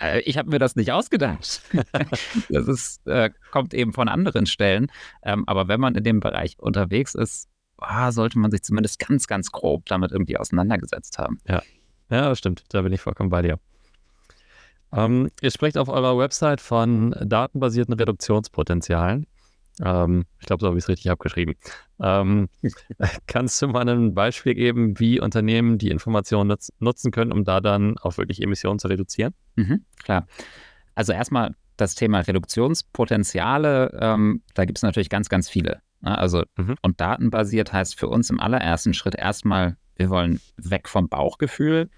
[0.00, 1.62] äh, ich habe mir das nicht ausgedacht.
[2.48, 4.90] das ist, äh, kommt eben von anderen Stellen.
[5.22, 9.26] Ähm, aber wenn man in dem Bereich unterwegs ist, ah, sollte man sich zumindest ganz,
[9.26, 11.38] ganz grob damit irgendwie auseinandergesetzt haben.
[11.46, 11.62] Ja,
[12.10, 12.64] ja stimmt.
[12.70, 13.58] Da bin ich vollkommen bei dir.
[14.92, 19.26] Ähm, ihr sprecht auf eurer Website von datenbasierten Reduktionspotenzialen.
[19.82, 21.54] Ähm, ich glaube, so habe ich es richtig abgeschrieben.
[22.00, 22.48] Ähm,
[23.26, 27.60] kannst du mal ein Beispiel geben, wie Unternehmen die Informationen nutz nutzen können, um da
[27.60, 29.34] dann auch wirklich Emissionen zu reduzieren?
[29.56, 30.26] Mhm, klar.
[30.94, 35.80] Also erstmal das Thema Reduktionspotenziale, ähm, da gibt es natürlich ganz, ganz viele.
[36.00, 36.16] Ne?
[36.16, 36.74] Also, mhm.
[36.82, 41.90] und datenbasiert heißt für uns im allerersten Schritt erstmal, wir wollen weg vom Bauchgefühl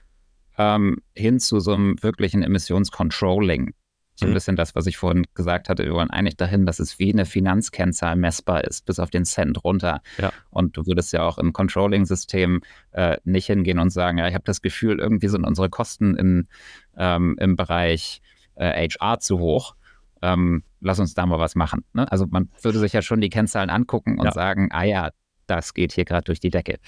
[0.58, 3.74] ähm, hin zu so einem wirklichen Emissionscontrolling.
[4.14, 4.34] So ein mhm.
[4.34, 5.84] bisschen das, was ich vorhin gesagt hatte.
[5.84, 9.64] Wir wollen eigentlich dahin, dass es wie eine Finanzkennzahl messbar ist, bis auf den Cent
[9.64, 10.02] runter.
[10.18, 10.32] Ja.
[10.50, 12.60] Und du würdest ja auch im Controlling-System
[12.92, 16.48] äh, nicht hingehen und sagen, ja, ich habe das Gefühl, irgendwie sind unsere Kosten in,
[16.96, 18.20] ähm, im Bereich
[18.56, 19.74] äh, HR zu hoch
[20.22, 21.84] ähm, lass uns da mal was machen.
[21.92, 22.10] Ne?
[22.10, 24.32] Also man würde sich ja schon die Kennzahlen angucken und ja.
[24.32, 25.10] sagen, ah ja,
[25.46, 26.78] das geht hier gerade durch die Decke.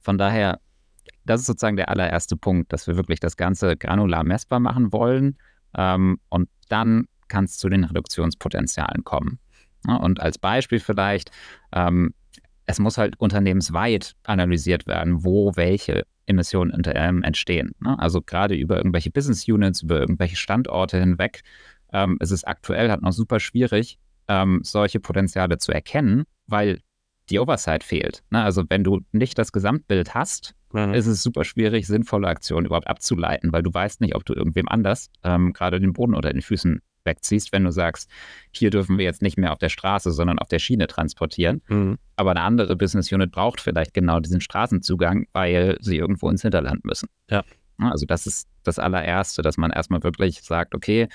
[0.00, 0.58] Von daher,
[1.24, 5.36] das ist sozusagen der allererste Punkt, dass wir wirklich das Ganze granular messbar machen wollen.
[5.76, 9.38] Ähm, und dann kann es zu den Reduktionspotenzialen kommen.
[9.86, 11.30] Und als Beispiel vielleicht,
[11.72, 12.14] ähm,
[12.66, 16.84] es muss halt unternehmensweit analysiert werden, wo welche Emissionen
[17.24, 17.72] entstehen.
[17.80, 17.98] Ne?
[17.98, 21.42] Also gerade über irgendwelche Business Units, über irgendwelche Standorte hinweg
[21.92, 26.80] ähm, es ist aktuell halt noch super schwierig, ähm, solche Potenziale zu erkennen, weil
[27.30, 28.22] die Oversight fehlt.
[28.30, 28.42] Ne?
[28.42, 30.94] Also wenn du nicht das Gesamtbild hast, mhm.
[30.94, 34.68] ist es super schwierig, sinnvolle Aktionen überhaupt abzuleiten, weil du weißt nicht, ob du irgendwem
[34.68, 38.08] anders ähm, gerade den Boden unter den Füßen wegziehst, wenn du sagst,
[38.52, 41.62] hier dürfen wir jetzt nicht mehr auf der Straße, sondern auf der Schiene transportieren.
[41.68, 41.98] Mhm.
[42.16, 46.84] Aber eine andere Business Unit braucht vielleicht genau diesen Straßenzugang, weil sie irgendwo ins Hinterland
[46.84, 47.08] müssen.
[47.28, 47.44] Ja.
[47.78, 51.08] Also das ist das allererste, dass man erstmal wirklich sagt, okay,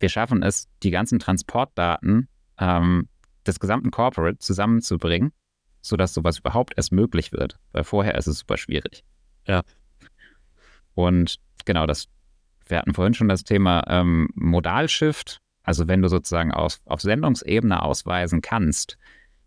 [0.00, 3.08] wir schaffen es, die ganzen Transportdaten ähm,
[3.46, 5.32] des gesamten Corporate zusammenzubringen,
[5.80, 7.56] sodass sowas überhaupt erst möglich wird.
[7.72, 9.04] Weil vorher ist es super schwierig.
[9.46, 9.62] Ja.
[10.94, 12.08] Und genau, das,
[12.66, 15.38] wir hatten vorhin schon das Thema ähm, Modalshift.
[15.62, 18.98] Also wenn du sozusagen auf, auf Sendungsebene ausweisen kannst,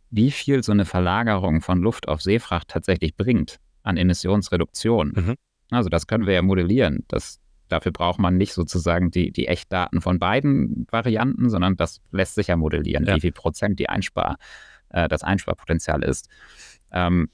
[0.09, 5.13] wie viel so eine Verlagerung von Luft auf Seefracht tatsächlich bringt an Emissionsreduktion.
[5.15, 5.35] Mhm.
[5.71, 7.03] Also das können wir ja modellieren.
[7.07, 7.41] Das
[7.73, 12.47] Dafür braucht man nicht sozusagen die, die Echtdaten von beiden Varianten, sondern das lässt sich
[12.47, 13.15] ja modellieren, ja.
[13.15, 14.43] wie viel Prozent die Einspareffekte
[14.93, 16.29] äh, das Einsparpotenzial ist.
[16.91, 17.29] Ähm,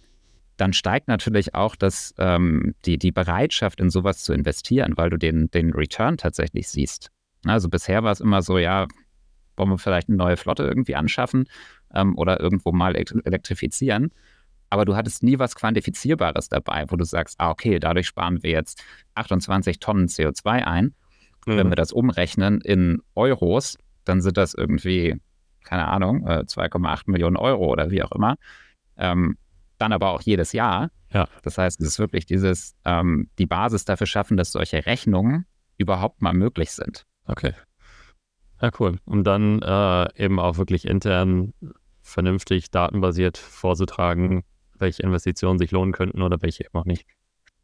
[0.58, 5.18] dann steigt natürlich auch das, ähm, die, die Bereitschaft, in sowas zu investieren, weil du
[5.18, 7.12] den, den Return tatsächlich siehst.
[7.46, 8.88] Also bisher war es immer so, ja,
[9.56, 11.48] wollen wir vielleicht eine neue Flotte irgendwie anschaffen
[11.94, 14.12] ähm, oder irgendwo mal elektrifizieren.
[14.70, 18.52] Aber du hattest nie was Quantifizierbares dabei, wo du sagst, ah, okay, dadurch sparen wir
[18.52, 18.84] jetzt
[19.16, 20.94] 28 Tonnen CO2 ein.
[21.46, 21.58] Mhm.
[21.58, 25.16] Wenn wir das umrechnen in Euros, dann sind das irgendwie,
[25.70, 28.38] keine Ahnung, 2,8 äh, Millionen Euro oder wie auch immer.
[28.98, 29.38] Ähm,
[29.78, 30.90] dann aber auch jedes Jahr.
[31.14, 31.28] Ja.
[31.44, 35.46] Das heißt, es ist wirklich dieses, ähm, die Basis dafür schaffen, dass solche Rechnungen
[35.78, 37.06] überhaupt mal möglich sind.
[37.26, 37.54] Okay.
[38.60, 38.98] Ja, cool.
[39.06, 41.54] Um dann äh, eben auch wirklich intern
[42.02, 44.44] vernünftig datenbasiert vorzutragen,
[44.80, 47.06] welche Investitionen sich lohnen könnten oder welche eben auch nicht.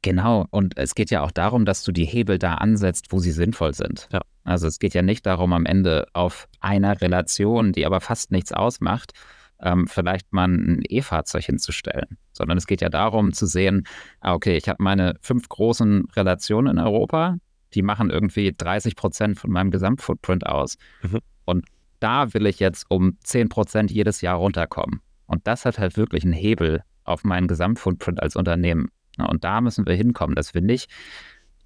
[0.03, 3.31] Genau, und es geht ja auch darum, dass du die Hebel da ansetzt, wo sie
[3.31, 4.07] sinnvoll sind.
[4.13, 4.21] Ja.
[4.45, 8.53] Also es geht ja nicht darum, am Ende auf einer Relation, die aber fast nichts
[8.53, 9.11] ausmacht,
[9.59, 13.87] ähm, vielleicht mal ein E-Fahrzeug hinzustellen, sondern es geht ja darum zu sehen,
[14.21, 17.37] ah, okay, ich habe meine fünf großen Relationen in Europa,
[17.73, 20.77] die machen irgendwie 30 Prozent von meinem Gesamtfootprint aus.
[21.01, 21.19] Mhm.
[21.45, 21.65] Und
[21.99, 25.01] da will ich jetzt um 10 Prozent jedes Jahr runterkommen.
[25.25, 28.89] Und das hat halt wirklich einen Hebel auf meinen Gesamtfootprint als Unternehmen.
[29.17, 30.89] Und da müssen wir hinkommen, dass wir nicht.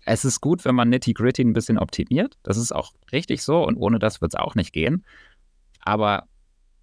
[0.10, 2.36] Es ist gut, wenn man Nitty-Gritty ein bisschen optimiert.
[2.42, 5.06] Das ist auch richtig so und ohne das wird es auch nicht gehen.
[5.82, 6.24] Aber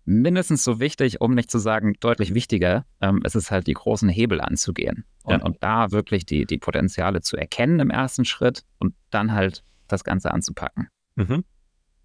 [0.04, 4.08] mindestens so wichtig, um nicht zu sagen deutlich wichtiger, ähm, ist es halt die großen
[4.08, 5.44] Hebel anzugehen und, ja.
[5.44, 10.04] und da wirklich die, die Potenziale zu erkennen im ersten Schritt und dann halt das
[10.04, 10.86] Ganze anzupacken.
[11.16, 11.42] Mhm.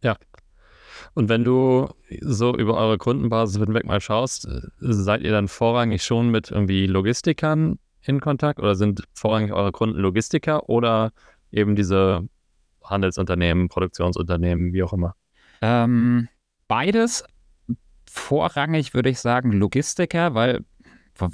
[0.02, 0.18] Ja.
[1.14, 1.88] Und wenn du
[2.22, 6.88] so über eure Kundenbasis hinweg mal schaust, äh, seid ihr dann vorrangig schon mit irgendwie
[6.88, 11.12] Logistikern in Kontakt oder sind vorrangig eure Kunden Logistiker oder
[11.52, 12.28] eben diese
[12.84, 15.16] Handelsunternehmen, Produktionsunternehmen, wie auch immer?
[15.62, 16.28] Ähm,
[16.68, 17.24] beides,
[18.10, 20.66] vorrangig würde ich sagen Logistiker, weil
[21.20, 21.32] ein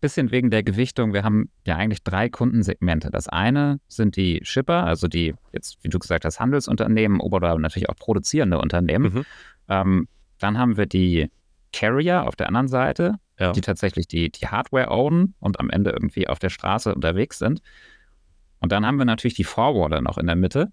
[0.00, 3.10] bisschen wegen der Gewichtung, wir haben ja eigentlich drei Kundensegmente.
[3.10, 7.88] Das eine sind die Shipper, also die jetzt, wie du gesagt hast, Handelsunternehmen oder natürlich
[7.88, 9.12] auch produzierende Unternehmen.
[9.12, 9.24] Mhm.
[9.68, 11.30] Ähm, dann haben wir die
[11.72, 13.52] Carrier auf der anderen Seite, ja.
[13.52, 17.62] die tatsächlich die, die Hardware ownen und am Ende irgendwie auf der Straße unterwegs sind.
[18.60, 20.72] Und dann haben wir natürlich die Forwarder noch in der Mitte,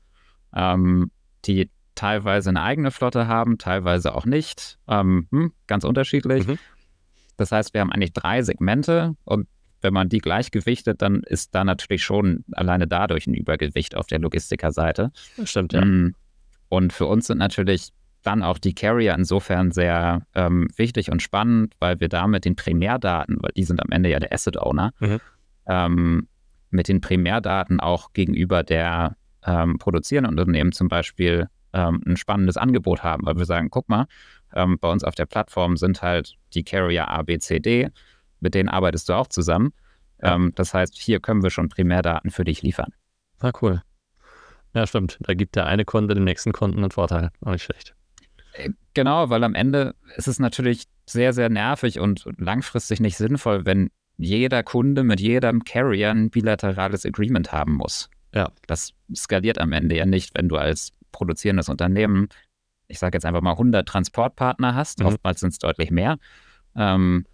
[0.56, 1.12] ähm,
[1.46, 4.80] die teilweise eine eigene Flotte haben, teilweise auch nicht.
[4.88, 6.48] Ähm, hm, ganz unterschiedlich.
[6.48, 6.58] Mhm.
[7.38, 9.48] Das heißt, wir haben eigentlich drei Segmente und
[9.82, 14.20] wenn man die gleichgewichtet, dann ist da natürlich schon alleine dadurch ein Übergewicht auf der
[14.20, 15.12] Logistikerseite.
[15.44, 15.84] Stimmt, ja.
[15.84, 16.14] Mm.
[16.70, 17.92] Und für uns sind natürlich
[18.24, 23.38] dann auch die Carrier insofern sehr ähm, wichtig und spannend, weil wir damit den Primärdaten,
[23.42, 25.20] weil die sind am Ende ja der Asset Owner, mhm.
[25.68, 26.28] ähm,
[26.70, 33.04] mit den Primärdaten auch gegenüber der ähm, produzierenden Unternehmen zum Beispiel ähm, ein spannendes Angebot
[33.04, 34.06] haben, weil wir sagen, guck mal,
[34.54, 37.90] ähm, bei uns auf der Plattform sind halt die Carrier A, B, C, D,
[38.40, 39.74] mit denen arbeitest du auch zusammen.
[40.22, 40.36] Ja.
[40.36, 42.94] Ähm, das heißt, hier können wir schon Primärdaten für dich liefern.
[43.40, 43.82] Ah, cool.
[44.74, 45.18] Ja, stimmt.
[45.22, 47.32] Da gibt der eine Kunde dem nächsten Kunden einen Vorteil.
[47.42, 47.96] Auch nicht schlecht.
[48.54, 53.66] Äh, genau, weil am Ende ist es natürlich sehr, sehr nervig und langfristig nicht sinnvoll,
[53.66, 58.10] wenn jeder Kunde mit jedem Carrier ein bilaterales Agreement haben muss.
[58.34, 58.52] Ja.
[58.68, 62.30] Das skaliert am Ende ja nicht, wenn du als produzierendes Unternehmen,
[62.88, 65.08] ich sage jetzt einfach mal 100 Transportpartner hast, mhm.
[65.08, 66.18] oftmals sind es deutlich mehr,
[66.76, 67.26] ähm,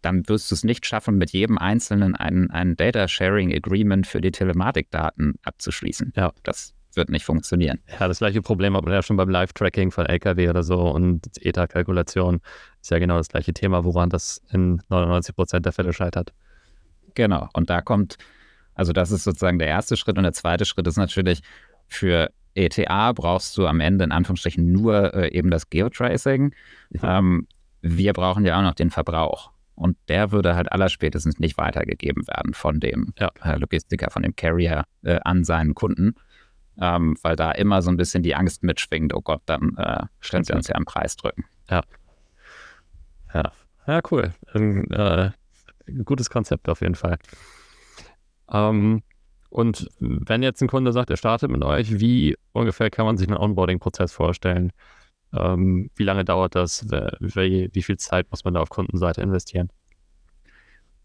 [0.00, 4.20] dann wirst du es nicht schaffen, mit jedem Einzelnen ein, ein Data Sharing Agreement für
[4.20, 6.12] die Telematikdaten abzuschließen.
[6.16, 6.32] Ja.
[6.42, 7.80] Das wird nicht funktionieren.
[7.98, 11.26] Ja, das gleiche Problem hat man ja schon beim Live-Tracking von LKW oder so und
[11.40, 12.40] ETA-Kalkulation
[12.80, 16.32] ist ja genau das gleiche Thema, woran das in 99 Prozent der Fälle scheitert.
[17.14, 17.48] Genau.
[17.52, 18.16] Und da kommt,
[18.74, 21.42] also das ist sozusagen der erste Schritt und der zweite Schritt ist natürlich
[21.88, 26.54] für ETA brauchst du am Ende in Anführungsstrichen nur äh, eben das Geotracing.
[26.90, 27.00] Mhm.
[27.02, 27.46] Ähm,
[27.80, 29.50] wir brauchen ja auch noch den Verbrauch.
[29.74, 33.30] Und der würde halt allerspätestens nicht weitergegeben werden von dem ja.
[33.42, 36.14] äh, Logistiker, von dem Carrier äh, an seinen Kunden,
[36.80, 40.44] ähm, weil da immer so ein bisschen die Angst mitschwingt, oh Gott, dann äh, stellen
[40.44, 41.44] sie uns ja am Preis drücken.
[41.70, 41.82] Ja.
[43.34, 43.52] Ja,
[43.86, 44.32] ja cool.
[44.54, 45.30] Ein, äh,
[46.04, 47.18] gutes Konzept auf jeden Fall.
[48.50, 49.02] Ähm,
[49.50, 53.28] und wenn jetzt ein Kunde sagt, er startet mit euch, wie ungefähr kann man sich
[53.28, 54.72] einen Onboarding-Prozess vorstellen?
[55.34, 56.86] Ähm, wie lange dauert das?
[56.88, 59.70] Wie, wie, viel Zeit muss man da auf Kundenseite investieren?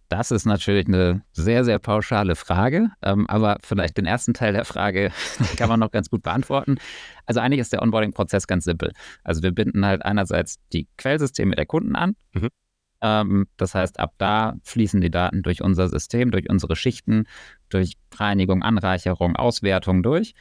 [0.10, 4.63] Das ist natürlich eine sehr, sehr pauschale Frage, ähm, aber vielleicht den ersten Teil der
[4.63, 5.12] Frage
[5.58, 6.78] kann man noch ganz gut beantworten.
[7.26, 8.93] Also eigentlich ist der Onboarding-Prozess ganz simpel.
[9.24, 12.15] Also wir binden halt einerseits die Quellsysteme der Kunden an.
[12.34, 12.50] Mhm.
[13.02, 17.26] Ähm, das heißt, ab da fließen die Daten durch unser System, durch unsere Schichten,
[17.70, 20.34] durch Reinigung, Anreicherung, Auswertung durch.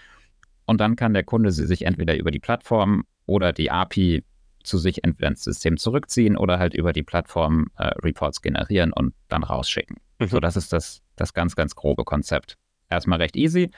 [0.65, 4.25] Und dann kann der Kunde sie sich entweder über die Plattform oder die API
[4.67, 9.15] zu sich entweder ins System zurückziehen oder halt über die Plattform äh, Reports generieren und
[9.29, 9.97] dann rausschicken.
[10.19, 10.27] Mhm.
[10.29, 12.57] So, das ist das, das ganz, ganz grobe Konzept.
[12.89, 13.71] Erstmal recht easy.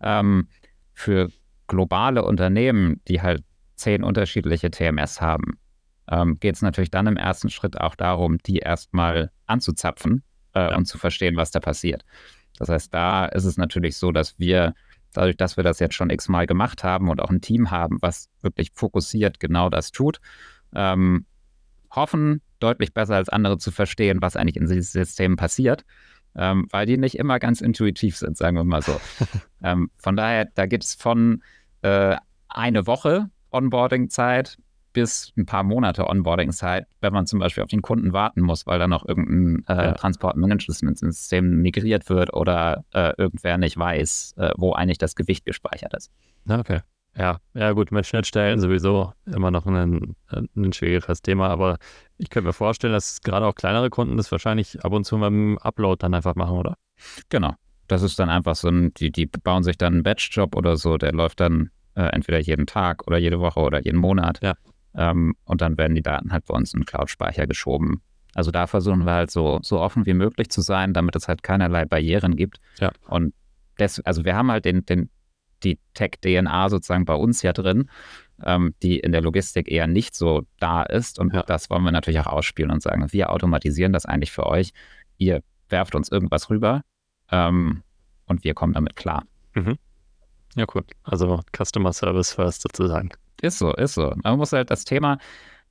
[0.00, 0.48] Ähm,
[0.94, 1.30] für
[1.66, 3.44] globale Unternehmen, die halt
[3.76, 5.58] zehn unterschiedliche TMS haben,
[6.10, 10.22] ähm, geht es natürlich dann im ersten Schritt auch darum, die erstmal anzuzapfen
[10.54, 10.76] äh, ja.
[10.76, 12.04] und zu verstehen, was da passiert.
[12.58, 14.74] Das heißt, da ist es natürlich so, dass wir,
[15.12, 18.28] dadurch, dass wir das jetzt schon x-mal gemacht haben und auch ein Team haben, was
[18.42, 20.20] wirklich fokussiert genau das tut,
[20.74, 21.26] ähm,
[21.90, 25.84] hoffen, deutlich besser als andere zu verstehen, was eigentlich in diesen Systemen passiert,
[26.36, 29.00] ähm, weil die nicht immer ganz intuitiv sind, sagen wir mal so.
[29.62, 31.42] ähm, von daher, da gibt es von
[31.82, 32.16] äh,
[32.48, 34.58] eine Woche Onboarding-Zeit
[34.92, 38.78] bis ein paar Monate Onboarding-Zeit, wenn man zum Beispiel auf den Kunden warten muss, weil
[38.78, 39.92] dann noch irgendein äh, ja.
[39.92, 46.10] Transportmanagement-System migriert wird oder äh, irgendwer nicht weiß, äh, wo eigentlich das Gewicht gespeichert ist.
[46.48, 46.80] Okay.
[47.16, 51.78] Ja, ja gut, mit Schnittstellen sowieso immer noch ein, ein schwieriges Thema, aber
[52.16, 55.58] ich könnte mir vorstellen, dass gerade auch kleinere Kunden das wahrscheinlich ab und zu dem
[55.58, 56.74] Upload dann einfach machen, oder?
[57.28, 57.54] Genau.
[57.88, 60.96] Das ist dann einfach so ein, die, die bauen sich dann einen Batch-Job oder so,
[60.96, 64.38] der läuft dann äh, entweder jeden Tag oder jede Woche oder jeden Monat.
[64.42, 64.54] Ja.
[64.98, 68.02] Ähm, und dann werden die Daten halt bei uns in den Cloud-Speicher geschoben.
[68.34, 71.42] Also da versuchen wir halt so, so offen wie möglich zu sein, damit es halt
[71.42, 72.58] keinerlei Barrieren gibt.
[72.80, 72.90] Ja.
[73.08, 73.32] Und
[73.76, 75.08] das, also wir haben halt den, den,
[75.62, 77.88] die Tech-DNA sozusagen bei uns ja drin,
[78.44, 81.20] ähm, die in der Logistik eher nicht so da ist.
[81.20, 81.44] Und ja.
[81.44, 84.72] das wollen wir natürlich auch ausspielen und sagen, wir automatisieren das eigentlich für euch.
[85.16, 86.82] Ihr werft uns irgendwas rüber
[87.30, 87.82] ähm,
[88.26, 89.24] und wir kommen damit klar.
[89.54, 89.78] Mhm.
[90.58, 90.84] Ja, cool.
[91.04, 93.10] Also Customer Service First sozusagen.
[93.40, 94.12] Ist so, ist so.
[94.24, 95.18] Man muss halt das Thema,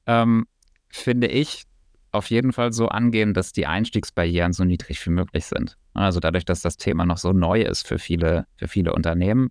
[0.06, 0.48] ähm,
[0.90, 1.64] finde ich,
[2.14, 5.78] auf jeden Fall so angehen, dass die Einstiegsbarrieren so niedrig wie möglich sind.
[5.94, 9.50] Also dadurch, dass das Thema noch so neu ist für viele, für viele Unternehmen,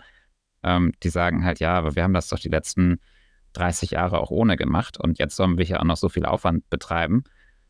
[0.63, 2.99] ähm, die sagen halt, ja, aber wir haben das doch die letzten
[3.53, 6.69] 30 Jahre auch ohne gemacht und jetzt sollen wir hier auch noch so viel Aufwand
[6.71, 7.25] betreiben.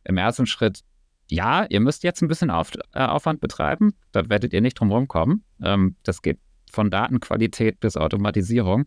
[0.05, 0.83] Im ersten Schritt,
[1.29, 4.93] ja, ihr müsst jetzt ein bisschen Auf, äh, Aufwand betreiben, da werdet ihr nicht drum
[4.93, 5.45] rumkommen.
[5.61, 6.39] Ähm, das geht
[6.71, 8.87] von Datenqualität bis Automatisierung.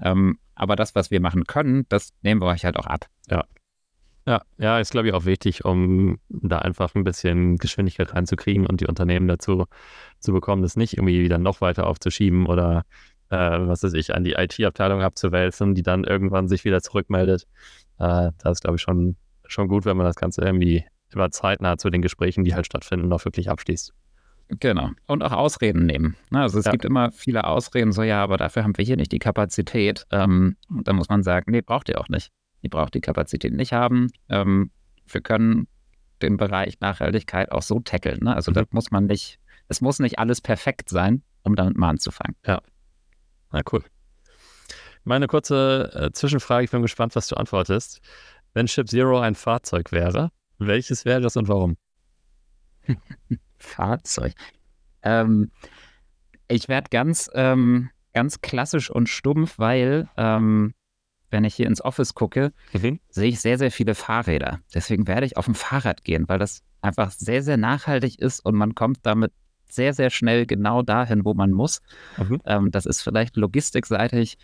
[0.00, 3.06] Ähm, aber das, was wir machen können, das nehmen wir euch halt auch ab.
[3.28, 3.44] Ja.
[4.28, 8.80] Ja, ja, ist glaube ich auch wichtig, um da einfach ein bisschen Geschwindigkeit reinzukriegen und
[8.80, 9.66] die Unternehmen dazu
[10.18, 12.82] zu bekommen, das nicht irgendwie wieder noch weiter aufzuschieben oder
[13.30, 17.46] äh, was weiß ich, an die IT-Abteilung abzuwälzen, die dann irgendwann sich wieder zurückmeldet.
[17.98, 21.78] Äh, das ist, glaube ich, schon, schon gut, wenn man das Ganze irgendwie über zeitnah
[21.78, 23.92] zu den Gesprächen, die halt stattfinden, noch wirklich abschließt.
[24.48, 24.90] Genau.
[25.06, 26.16] Und auch Ausreden nehmen.
[26.30, 26.72] Ne, also es ja.
[26.72, 30.06] gibt immer viele Ausreden, so ja, aber dafür haben wir hier nicht die Kapazität.
[30.12, 32.30] Ähm, da muss man sagen, nee, braucht ihr auch nicht.
[32.62, 34.08] Ihr braucht die Kapazität nicht haben.
[34.28, 34.70] Ähm,
[35.06, 35.66] wir können
[36.22, 38.20] den Bereich Nachhaltigkeit auch so tackeln.
[38.22, 38.34] Ne?
[38.34, 38.54] Also mhm.
[38.54, 42.36] da muss man nicht, es muss nicht alles perfekt sein, um damit mal anzufangen.
[42.46, 42.62] Ja.
[43.50, 43.84] Na cool.
[45.04, 48.00] Meine kurze äh, Zwischenfrage, ich bin gespannt, was du antwortest.
[48.54, 51.76] Wenn Ship Zero ein Fahrzeug wäre, welches wäre das und warum?
[53.58, 54.34] Fahrzeug.
[55.02, 55.50] Ähm,
[56.48, 60.74] ich werde ganz, ähm, ganz klassisch und stumpf, weil ähm,
[61.30, 63.00] wenn ich hier ins Office gucke, mhm.
[63.08, 64.60] sehe ich sehr, sehr viele Fahrräder.
[64.74, 68.54] Deswegen werde ich auf dem Fahrrad gehen, weil das einfach sehr, sehr nachhaltig ist und
[68.54, 69.32] man kommt damit
[69.68, 71.80] sehr, sehr schnell genau dahin, wo man muss.
[72.16, 72.40] Mhm.
[72.44, 74.38] Ähm, das ist vielleicht logistikseitig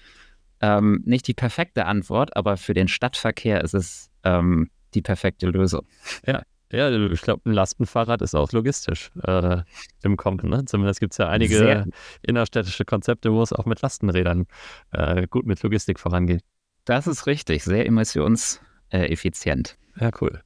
[0.61, 5.87] ähm, nicht die perfekte Antwort, aber für den Stadtverkehr ist es ähm, die perfekte Lösung.
[6.27, 9.63] Ja, ja, ich glaube, ein Lastenfahrrad ist auch logistisch äh,
[10.03, 10.49] im Kommen.
[10.49, 10.65] Ne?
[10.65, 11.87] Zumindest gibt es ja einige Sehr.
[12.23, 14.47] innerstädtische Konzepte, wo es auch mit Lastenrädern
[14.93, 16.43] äh, gut mit Logistik vorangeht.
[16.85, 19.77] Das ist richtig, sehr emissionseffizient.
[20.01, 20.43] ja, cool.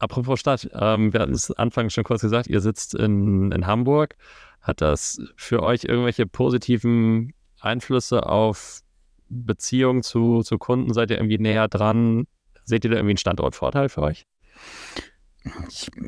[0.00, 4.16] Apropos Stadt, ähm, wir hatten es anfangs schon kurz gesagt, ihr sitzt in, in Hamburg.
[4.60, 8.80] Hat das für euch irgendwelche positiven Einflüsse auf
[9.28, 10.92] Beziehungen zu, zu Kunden?
[10.92, 12.26] Seid ihr irgendwie näher dran?
[12.64, 14.24] Seht ihr da irgendwie einen Standortvorteil für euch?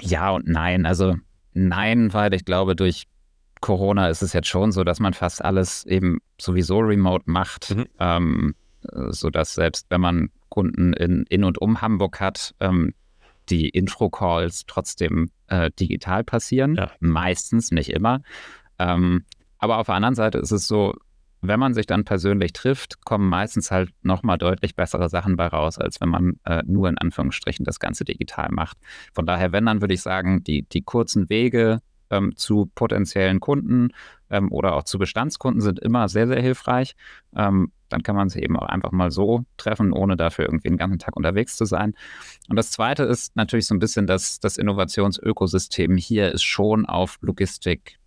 [0.01, 0.87] Ja und nein.
[0.87, 1.17] Also
[1.53, 3.07] nein, weil ich glaube, durch
[3.61, 7.87] Corona ist es jetzt schon so, dass man fast alles eben sowieso remote macht, mhm.
[7.99, 8.55] ähm,
[9.11, 12.95] sodass selbst wenn man Kunden in, in und um Hamburg hat, ähm,
[13.49, 16.77] die Intro-Calls trotzdem äh, digital passieren.
[16.77, 16.91] Ja.
[17.01, 18.23] Meistens, nicht immer.
[18.79, 19.25] Ähm,
[19.59, 20.95] aber auf der anderen Seite ist es so,
[21.43, 25.79] wenn man sich dann persönlich trifft, kommen meistens halt nochmal deutlich bessere Sachen bei raus,
[25.79, 28.79] als wenn man äh, nur in Anführungsstrichen das Ganze digital macht.
[29.15, 33.91] Von daher, wenn, dann würde ich sagen, die, die kurzen Wege ähm, zu potenziellen Kunden
[34.29, 36.95] ähm, oder auch zu Bestandskunden sind immer sehr, sehr hilfreich.
[37.35, 40.77] Ähm, dann kann man sich eben auch einfach mal so treffen, ohne dafür irgendwie den
[40.77, 41.95] ganzen Tag unterwegs zu sein.
[42.49, 47.19] Und das Zweite ist natürlich so ein bisschen, dass das Innovationsökosystem hier ist schon auf
[47.21, 48.00] Logistik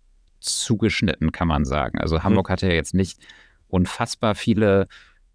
[0.44, 1.98] zugeschnitten, kann man sagen.
[1.98, 2.52] Also Hamburg mhm.
[2.52, 3.18] hat ja jetzt nicht
[3.68, 4.86] unfassbar viele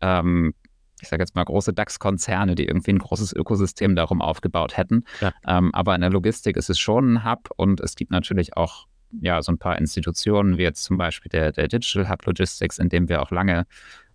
[0.01, 0.53] ähm,
[1.01, 5.05] ich sage jetzt mal, große DAX-Konzerne, die irgendwie ein großes Ökosystem darum aufgebaut hätten.
[5.21, 5.31] Ja.
[5.47, 8.87] Ähm, aber in der Logistik ist es schon ein Hub und es gibt natürlich auch
[9.21, 12.89] ja, so ein paar Institutionen, wie jetzt zum Beispiel der, der Digital Hub Logistics, in
[12.89, 13.65] dem wir auch lange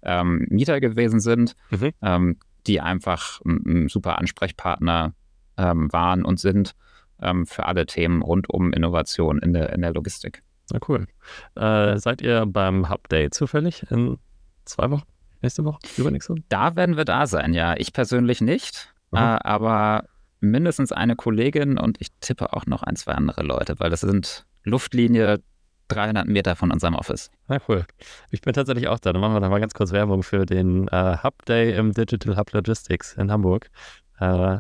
[0.03, 1.91] ähm, Mieter gewesen sind, mhm.
[2.03, 5.15] ähm, die einfach ein, ein super Ansprechpartner
[5.57, 6.75] ähm, waren und sind
[7.21, 10.43] ähm, für alle Themen rund um Innovation in der, in der Logistik.
[10.73, 11.07] Na cool.
[11.57, 14.19] Äh, seid ihr beim Hub Day zufällig in
[14.65, 15.05] zwei Wochen?
[15.43, 15.79] Nächste Woche?
[15.97, 16.43] Übernächste Woche?
[16.49, 17.75] Da werden wir da sein, ja.
[17.77, 20.05] Ich persönlich nicht, äh, aber
[20.41, 24.47] mindestens eine Kollegin und ich tippe auch noch ein, zwei andere Leute, weil das sind
[24.63, 25.41] Luftlinie
[25.89, 27.31] 300 Meter von unserem Office.
[27.49, 27.85] Na cool.
[28.31, 29.13] Ich bin tatsächlich auch da.
[29.13, 32.37] Dann machen wir da mal ganz kurz Werbung für den äh, Hub Day im Digital
[32.37, 33.71] Hub Logistics in Hamburg.
[34.19, 34.59] Äh,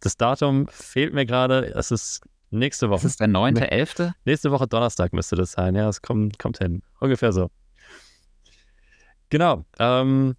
[0.00, 1.66] das Datum fehlt mir gerade.
[1.74, 3.02] Es ist nächste Woche.
[3.02, 4.12] Das ist der 9.11.?
[4.24, 5.74] Nächste Woche Donnerstag müsste das sein.
[5.74, 6.82] Ja, es kommt, kommt hin.
[7.00, 7.50] Ungefähr so.
[9.30, 9.64] Genau.
[9.78, 10.36] Ähm,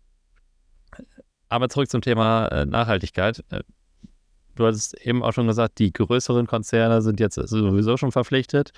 [1.50, 3.44] aber zurück zum Thema äh, Nachhaltigkeit.
[3.50, 3.64] Äh,
[4.56, 8.72] du hattest eben auch schon gesagt, die größeren Konzerne sind jetzt sowieso schon verpflichtet.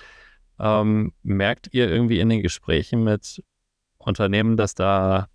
[0.58, 3.42] Ähm, merkt ihr irgendwie in den Gesprächen mit
[3.98, 5.28] Unternehmen, dass da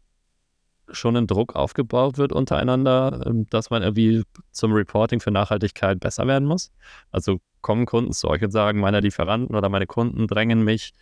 [0.92, 6.28] schon ein Druck aufgebaut wird untereinander, ähm, dass man irgendwie zum Reporting für Nachhaltigkeit besser
[6.28, 6.72] werden muss?
[7.12, 10.94] Also kommen Kunden zu euch und sagen, meine Lieferanten oder meine Kunden drängen mich,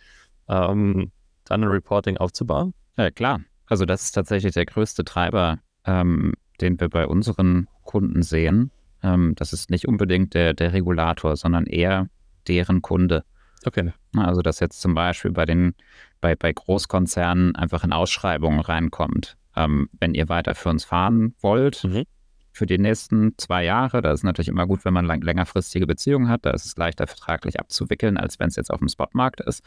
[0.48, 1.12] ähm,
[1.44, 2.74] dann ein Reporting aufzubauen?
[2.96, 3.40] Ja, klar.
[3.66, 8.70] Also das ist tatsächlich der größte Treiber, ähm, den wir bei unseren Kunden sehen.
[9.02, 12.08] Ähm, das ist nicht unbedingt der, der Regulator, sondern eher
[12.48, 13.24] deren Kunde.
[13.64, 13.92] Okay.
[14.16, 15.74] Also dass jetzt zum Beispiel bei den
[16.20, 19.36] bei, bei Großkonzernen einfach in Ausschreibungen reinkommt.
[19.58, 22.04] Ähm, wenn ihr weiter für uns fahren wollt, mhm.
[22.52, 26.28] für die nächsten zwei Jahre, da ist natürlich immer gut, wenn man lang, längerfristige Beziehungen
[26.28, 29.64] hat, da ist es leichter vertraglich abzuwickeln, als wenn es jetzt auf dem Spotmarkt ist.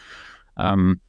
[0.58, 1.01] Ähm,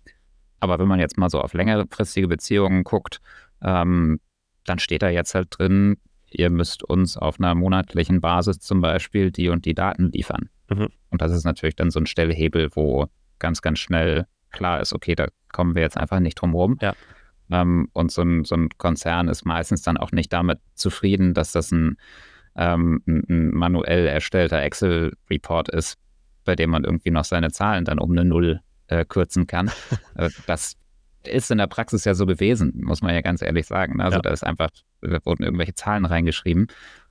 [0.59, 3.21] aber wenn man jetzt mal so auf längerfristige Beziehungen guckt,
[3.63, 4.19] ähm,
[4.65, 5.97] dann steht da jetzt halt drin,
[6.31, 10.49] ihr müsst uns auf einer monatlichen Basis zum Beispiel die und die Daten liefern.
[10.69, 10.89] Mhm.
[11.11, 13.07] Und das ist natürlich dann so ein Stellhebel, wo
[13.39, 16.79] ganz, ganz schnell klar ist, okay, da kommen wir jetzt einfach nicht drum rum.
[16.81, 16.95] Ja.
[17.53, 21.53] Ähm, und so ein, so ein, Konzern ist meistens dann auch nicht damit zufrieden, dass
[21.53, 21.99] das ein,
[22.57, 25.99] ähm, ein manuell erstellter Excel-Report ist,
[26.45, 29.71] bei dem man irgendwie noch seine Zahlen dann um eine Null äh, kürzen kann.
[30.15, 30.77] Äh, das
[31.27, 34.01] ist in der Praxis ja so gewesen, muss man ja ganz ehrlich sagen.
[34.03, 34.23] Also ja.
[34.23, 34.69] da ist einfach,
[35.01, 36.67] da wurden irgendwelche Zahlen reingeschrieben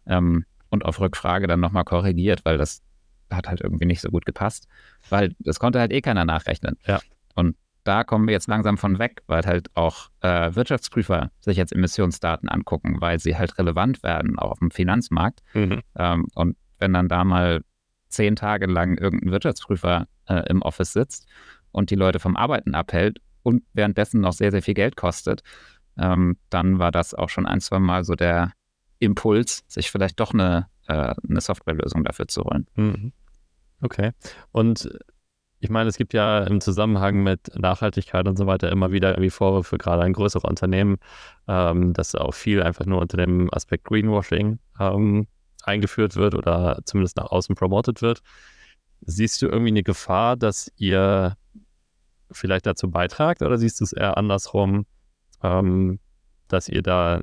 [0.06, 2.84] ähm, und auf Rückfrage dann nochmal korrigiert, weil das
[3.32, 4.68] hat halt irgendwie nicht so gut gepasst,
[5.10, 6.78] weil das konnte halt eh keiner nachrechnen.
[6.86, 7.00] Ja.
[7.34, 11.74] Und da kommen wir jetzt langsam von weg, weil halt auch äh, Wirtschaftsprüfer sich jetzt
[11.74, 15.42] Emissionsdaten angucken, weil sie halt relevant werden, auch auf dem Finanzmarkt.
[15.54, 15.82] Mhm.
[15.96, 17.62] Ähm, und wenn dann da mal
[18.10, 21.28] zehn Tage lang irgendein Wirtschaftsprüfer äh, im Office sitzt
[21.72, 25.42] und die Leute vom Arbeiten abhält und währenddessen noch sehr, sehr viel Geld kostet,
[25.98, 28.52] ähm, dann war das auch schon ein, zwei Mal so der
[29.00, 32.68] Impuls, sich vielleicht doch eine, äh, eine Softwarelösung dafür zu holen.
[32.76, 33.14] Mhm.
[33.82, 34.12] Okay.
[34.52, 34.90] Und
[35.62, 39.30] ich meine, es gibt ja im Zusammenhang mit Nachhaltigkeit und so weiter immer wieder irgendwie
[39.30, 40.98] Vorwürfe, gerade an größere Unternehmen,
[41.48, 45.28] ähm, dass auch viel einfach nur unter dem Aspekt Greenwashing ähm,
[45.64, 48.22] eingeführt wird oder zumindest nach außen promotet wird.
[49.02, 51.38] Siehst du irgendwie eine Gefahr, dass ihr
[52.32, 54.88] vielleicht dazu beitragt oder siehst du es eher andersrum,
[55.44, 56.00] ähm,
[56.48, 57.22] dass ihr da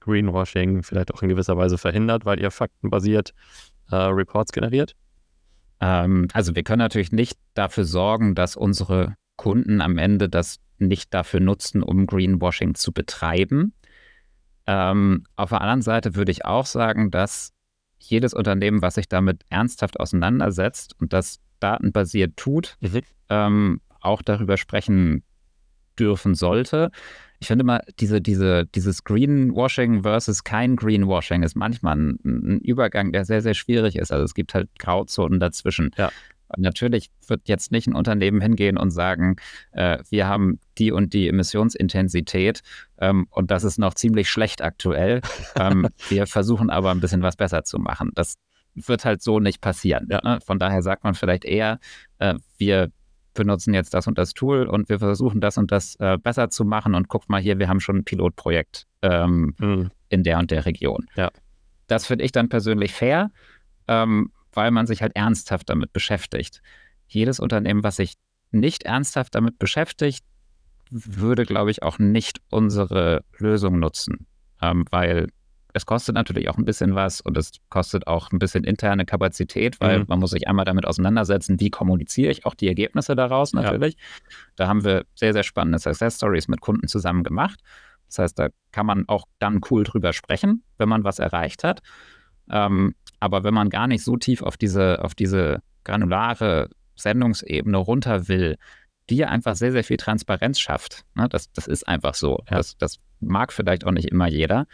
[0.00, 3.32] Greenwashing vielleicht auch in gewisser Weise verhindert, weil ihr faktenbasiert
[3.90, 4.94] äh, Reports generiert?
[5.80, 11.12] Ähm, also wir können natürlich nicht dafür sorgen, dass unsere Kunden am Ende das nicht
[11.14, 13.72] dafür nutzen, um Greenwashing zu betreiben.
[14.66, 17.52] Ähm, auf der anderen Seite würde ich auch sagen, dass
[17.98, 23.00] jedes Unternehmen, was sich damit ernsthaft auseinandersetzt und das datenbasiert tut, mhm.
[23.28, 25.24] ähm, auch darüber sprechen
[25.98, 26.90] dürfen sollte.
[27.40, 33.12] Ich finde mal, diese, diese, dieses Greenwashing versus kein Greenwashing ist manchmal ein, ein, Übergang,
[33.12, 34.12] der sehr, sehr schwierig ist.
[34.12, 35.90] Also es gibt halt Grauzonen dazwischen.
[35.96, 36.10] Ja.
[36.56, 39.36] Natürlich wird jetzt nicht ein Unternehmen hingehen und sagen,
[39.72, 42.62] äh, wir haben die und die Emissionsintensität
[42.98, 45.20] ähm, und das ist noch ziemlich schlecht aktuell.
[45.56, 48.12] ähm, wir versuchen aber ein bisschen was besser zu machen.
[48.14, 48.36] Das
[48.74, 50.08] wird halt so nicht passieren.
[50.10, 50.20] Ja.
[50.24, 50.38] Ne?
[50.44, 51.80] Von daher sagt man vielleicht eher,
[52.18, 52.90] äh, wir
[53.38, 56.64] benutzen jetzt das und das Tool und wir versuchen das und das äh, besser zu
[56.64, 59.90] machen und guckt mal hier, wir haben schon ein Pilotprojekt ähm, mhm.
[60.10, 61.06] in der und der Region.
[61.16, 61.30] Ja.
[61.86, 63.30] Das finde ich dann persönlich fair.
[63.86, 66.62] Ähm, weil man sich halt ernsthaft damit beschäftigt.
[67.06, 68.14] Jedes Unternehmen, was sich
[68.50, 70.24] nicht ernsthaft damit beschäftigt,
[70.90, 74.26] würde, glaube ich, auch nicht unsere Lösung nutzen,
[74.60, 75.28] ähm, weil
[75.78, 79.80] es kostet natürlich auch ein bisschen was und es kostet auch ein bisschen interne Kapazität,
[79.80, 80.04] weil mhm.
[80.08, 83.94] man muss sich einmal damit auseinandersetzen, wie kommuniziere ich auch die Ergebnisse daraus natürlich.
[83.94, 84.00] Ja.
[84.56, 87.60] Da haben wir sehr, sehr spannende Success Stories mit Kunden zusammen gemacht
[88.08, 91.80] Das heißt, da kann man auch dann cool drüber sprechen, wenn man was erreicht hat.
[92.50, 98.28] Ähm, aber wenn man gar nicht so tief auf diese, auf diese granulare Sendungsebene runter
[98.28, 98.56] will,
[99.10, 101.04] die ja einfach sehr, sehr viel Transparenz schafft.
[101.14, 101.28] Ne?
[101.28, 102.42] Das, das ist einfach so.
[102.50, 102.56] Ja.
[102.56, 104.66] Das, das mag vielleicht auch nicht immer jeder.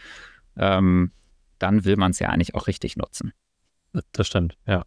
[0.56, 1.12] Ähm,
[1.58, 3.32] dann will man es ja eigentlich auch richtig nutzen.
[4.12, 4.84] Das stimmt, ja.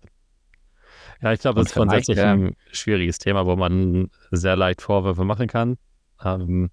[1.21, 5.47] Ja, ich glaube, das ist grundsätzlich ein schwieriges Thema, wo man sehr leicht Vorwürfe machen
[5.47, 5.77] kann.
[6.23, 6.69] Ähm,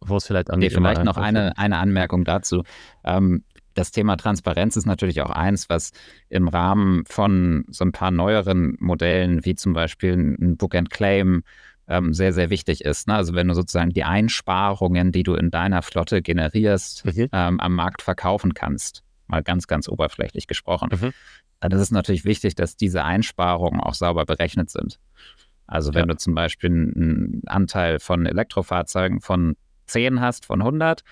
[0.00, 2.62] wo es vielleicht an nee, Vielleicht noch eine, eine Anmerkung dazu.
[3.04, 3.44] Ähm,
[3.74, 5.92] das Thema Transparenz ist natürlich auch eins, was
[6.28, 11.42] im Rahmen von so ein paar neueren Modellen, wie zum Beispiel ein Book and Claim,
[11.88, 13.08] ähm, sehr, sehr wichtig ist.
[13.08, 13.14] Ne?
[13.14, 17.28] Also wenn du sozusagen die Einsparungen, die du in deiner Flotte generierst, mhm.
[17.32, 21.12] ähm, am Markt verkaufen kannst, mal ganz, ganz oberflächlich gesprochen, mhm.
[21.60, 24.98] dann ist es natürlich wichtig, dass diese Einsparungen auch sauber berechnet sind.
[25.66, 26.14] Also wenn ja.
[26.14, 31.02] du zum Beispiel einen Anteil von Elektrofahrzeugen von 10 hast, von 100,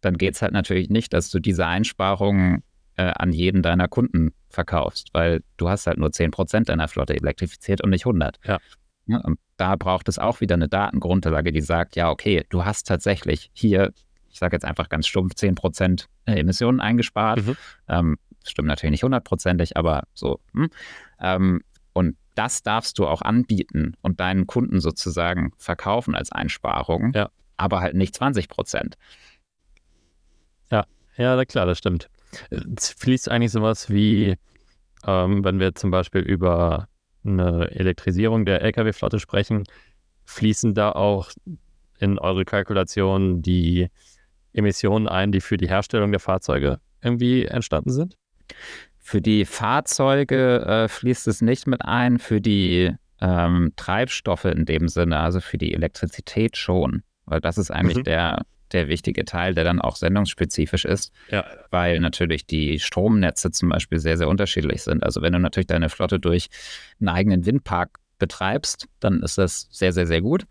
[0.00, 2.62] dann geht es halt natürlich nicht, dass du diese Einsparungen
[2.96, 7.82] äh, an jeden deiner Kunden verkaufst, weil du hast halt nur 10% deiner Flotte elektrifiziert
[7.82, 8.38] und nicht 100.
[8.44, 8.58] Ja.
[9.06, 9.18] Ja.
[9.18, 13.50] und da braucht es auch wieder eine Datengrundlage, die sagt, ja, okay, du hast tatsächlich
[13.52, 13.92] hier,
[14.30, 17.44] ich sage jetzt einfach ganz stumpf, 10% äh, Emissionen eingespart.
[17.46, 17.56] Mhm.
[17.88, 20.40] Ähm, stimmt natürlich nicht hundertprozentig, aber so.
[20.54, 20.70] Hm.
[21.20, 27.30] Ähm, und das darfst du auch anbieten und deinen Kunden sozusagen verkaufen als Einsparung, ja.
[27.56, 28.96] aber halt nicht 20 Prozent.
[31.16, 32.08] Ja, klar, das stimmt.
[32.50, 34.36] Es fließt eigentlich sowas wie,
[35.06, 36.88] ähm, wenn wir zum Beispiel über
[37.24, 39.64] eine Elektrisierung der Lkw-Flotte sprechen,
[40.24, 41.30] fließen da auch
[41.98, 43.88] in eure Kalkulation die
[44.52, 48.16] Emissionen ein, die für die Herstellung der Fahrzeuge irgendwie entstanden sind?
[48.98, 54.88] Für die Fahrzeuge äh, fließt es nicht mit ein, für die ähm, Treibstoffe in dem
[54.88, 57.02] Sinne, also für die Elektrizität schon.
[57.24, 58.04] Weil das ist eigentlich mhm.
[58.04, 58.42] der
[58.72, 61.44] der wichtige Teil, der dann auch sendungsspezifisch ist, ja.
[61.70, 65.02] weil natürlich die Stromnetze zum Beispiel sehr, sehr unterschiedlich sind.
[65.02, 66.48] Also wenn du natürlich deine Flotte durch
[67.00, 70.46] einen eigenen Windpark betreibst, dann ist das sehr, sehr, sehr gut.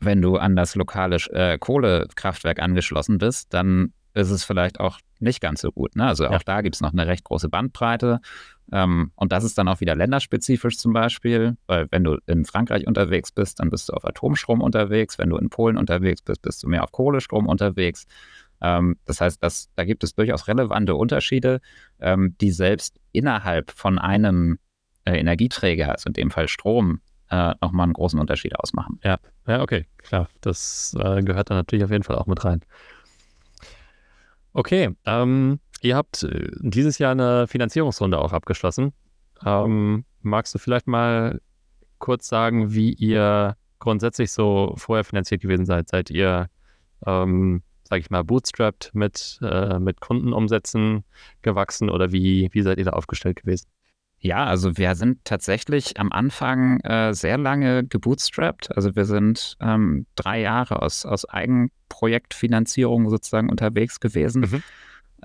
[0.00, 5.40] Wenn du an das lokale äh, Kohlekraftwerk angeschlossen bist, dann ist es vielleicht auch nicht
[5.40, 5.96] ganz so gut.
[5.96, 6.06] Ne?
[6.06, 6.40] Also auch ja.
[6.44, 8.20] da gibt es noch eine recht große Bandbreite.
[8.72, 12.86] Ähm, und das ist dann auch wieder länderspezifisch zum Beispiel, weil wenn du in Frankreich
[12.86, 15.18] unterwegs bist, dann bist du auf Atomstrom unterwegs.
[15.18, 18.06] Wenn du in Polen unterwegs bist, bist du mehr auf Kohlestrom unterwegs.
[18.60, 21.60] Ähm, das heißt, dass, da gibt es durchaus relevante Unterschiede,
[22.00, 24.58] ähm, die selbst innerhalb von einem
[25.04, 27.00] äh, Energieträger, also in dem Fall Strom,
[27.30, 29.00] äh, nochmal einen großen Unterschied ausmachen.
[29.02, 30.28] Ja, ja okay, klar.
[30.40, 32.60] Das äh, gehört dann natürlich auf jeden Fall auch mit rein.
[34.52, 38.92] Okay, ähm, ihr habt äh, dieses Jahr eine Finanzierungsrunde auch abgeschlossen.
[39.44, 41.40] Ähm, magst du vielleicht mal
[41.98, 45.88] kurz sagen, wie ihr grundsätzlich so vorher finanziert gewesen seid?
[45.88, 46.48] Seid ihr,
[47.06, 51.04] ähm, sag ich mal, bootstrapped mit, äh, mit Kundenumsätzen
[51.42, 53.66] gewachsen oder wie, wie seid ihr da aufgestellt gewesen?
[54.18, 58.74] Ja, also wir sind tatsächlich am Anfang äh, sehr lange gebootstrapped.
[58.74, 64.40] Also wir sind ähm, drei Jahre aus, aus Eigenprojektfinanzierung sozusagen unterwegs gewesen.
[64.50, 64.62] Mhm.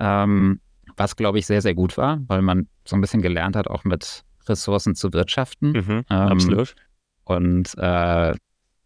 [0.00, 0.60] Ähm,
[0.96, 3.84] was, glaube ich, sehr, sehr gut war, weil man so ein bisschen gelernt hat, auch
[3.84, 5.72] mit Ressourcen zu wirtschaften.
[5.72, 6.74] Mhm, ähm, absolut.
[7.24, 8.34] Und äh,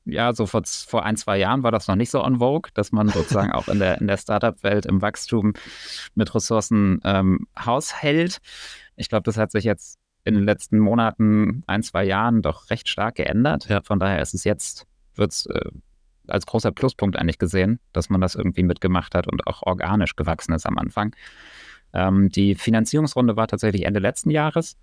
[0.07, 2.93] ja, so vor, vor ein, zwei Jahren war das noch nicht so on vogue, dass
[2.93, 5.55] man sozusagen auch in der, in der Startup-Welt im Wachstum
[6.15, 8.39] mit Ressourcen ähm, haushält.
[8.97, 12.89] Ich glaube, das hat sich jetzt in den letzten Monaten, ein, zwei Jahren doch recht
[12.89, 13.69] stark geändert.
[13.69, 13.83] Ja.
[13.83, 15.71] Von daher ist es jetzt, wird es äh,
[16.29, 20.53] als großer Pluspunkt eigentlich gesehen, dass man das irgendwie mitgemacht hat und auch organisch gewachsen
[20.53, 21.15] ist am Anfang.
[21.93, 24.77] Ähm, die Finanzierungsrunde war tatsächlich Ende letzten Jahres.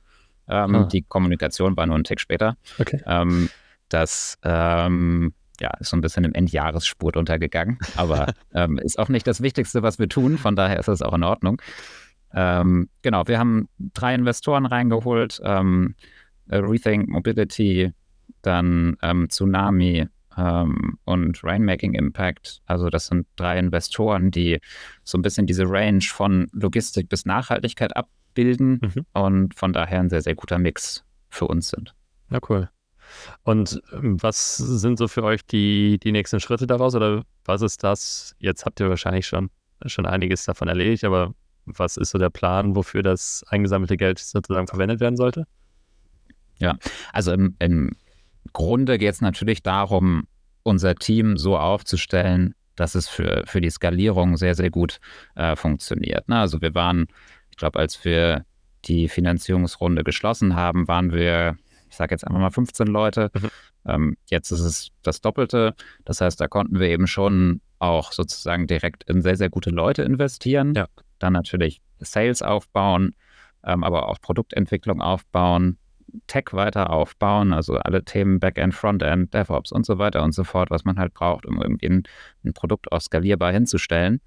[0.48, 0.84] Ähm, ah.
[0.86, 2.58] Die Kommunikation war nur einen Tick später.
[2.80, 3.02] Okay.
[3.06, 3.50] Ähm,
[3.90, 9.28] das ähm, ja, ist so ein bisschen im Endjahresspurt untergegangen, aber ähm, ist auch nicht
[9.28, 10.38] das Wichtigste, was wir tun.
[10.38, 11.62] Von daher ist das auch in Ordnung.
[12.34, 15.42] Ähm, genau, wir haben drei Investoren reingeholt,
[16.50, 17.92] Rethink Mobility,
[18.42, 20.08] dann Tsunami
[20.38, 22.62] ähm, und Rainmaking Impact.
[22.66, 24.60] Also das sind drei Investoren, die
[25.04, 29.06] so ein bisschen diese Range von Logistik bis Nachhaltigkeit abbilden mhm.
[29.14, 31.96] und von daher ein sehr, sehr guter Mix für uns sind.
[32.30, 32.70] Ja, cool.
[33.44, 37.84] Und ähm, was sind so für euch die, die nächsten Schritte daraus oder was ist
[37.84, 38.36] das?
[38.40, 39.50] Jetzt habt ihr wahrscheinlich schon,
[39.86, 41.34] schon einiges davon erledigt, aber
[41.66, 45.46] was ist so der Plan, wofür das eingesammelte Geld sozusagen verwendet werden sollte?
[46.58, 46.78] Ja,
[47.12, 47.92] also im, im
[48.54, 50.28] Grunde geht es natürlich darum,
[50.64, 55.00] unser Team so aufzustellen, dass es für, für die Skalierung sehr, sehr gut
[55.36, 56.28] äh, funktioniert.
[56.30, 56.40] Ne?
[56.40, 57.08] Also wir waren,
[57.50, 58.46] ich glaube, als wir
[58.86, 61.58] die Finanzierungsrunde geschlossen haben, waren wir
[61.92, 63.30] ich sage jetzt einfach mal 15 Leute.
[63.34, 63.50] Mhm.
[63.86, 65.76] Ähm, jetzt ist es das Doppelte.
[66.06, 70.04] Das heißt, da konnten wir eben schon auch sozusagen direkt in sehr, sehr gute Leute
[70.04, 70.74] investieren.
[70.74, 70.88] Ja.
[71.20, 73.14] Dann natürlich Sales aufbauen,
[73.66, 75.78] ähm, aber auch Produktentwicklung aufbauen,
[76.28, 80.70] Tech weiter aufbauen, also alle Themen Backend, Frontend, DevOps und so weiter und so fort,
[80.70, 82.04] was man halt braucht, um irgendwie ein,
[82.44, 84.22] ein Produkt auch skalierbar hinzustellen.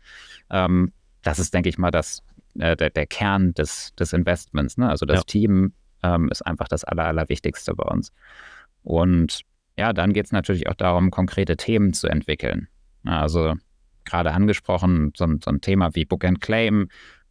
[0.51, 2.23] Ähm, das ist, denke ich mal, das,
[2.59, 4.77] äh, der, der, Kern des, des Investments.
[4.77, 4.89] Ne?
[4.89, 5.25] Also das ja.
[5.25, 5.73] Team
[6.03, 8.13] ähm, ist einfach das Aller, Allerwichtigste bei uns.
[8.83, 9.43] Und
[9.77, 12.69] ja, dann geht es natürlich auch darum, konkrete Themen zu entwickeln.
[13.05, 13.55] Also
[14.05, 16.89] gerade angesprochen, so, so, ein Thema wie Book and Claim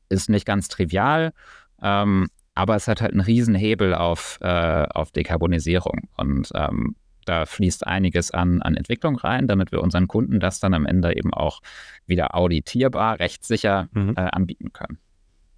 [0.09, 1.33] ist nicht ganz trivial,
[1.81, 6.07] ähm, aber es hat halt einen riesen Hebel auf, äh, auf Dekarbonisierung.
[6.17, 6.95] Und ähm,
[7.25, 11.15] da fließt einiges an, an Entwicklung rein, damit wir unseren Kunden das dann am Ende
[11.15, 11.61] eben auch
[12.05, 14.13] wieder auditierbar, rechtssicher mhm.
[14.17, 14.99] äh, anbieten können.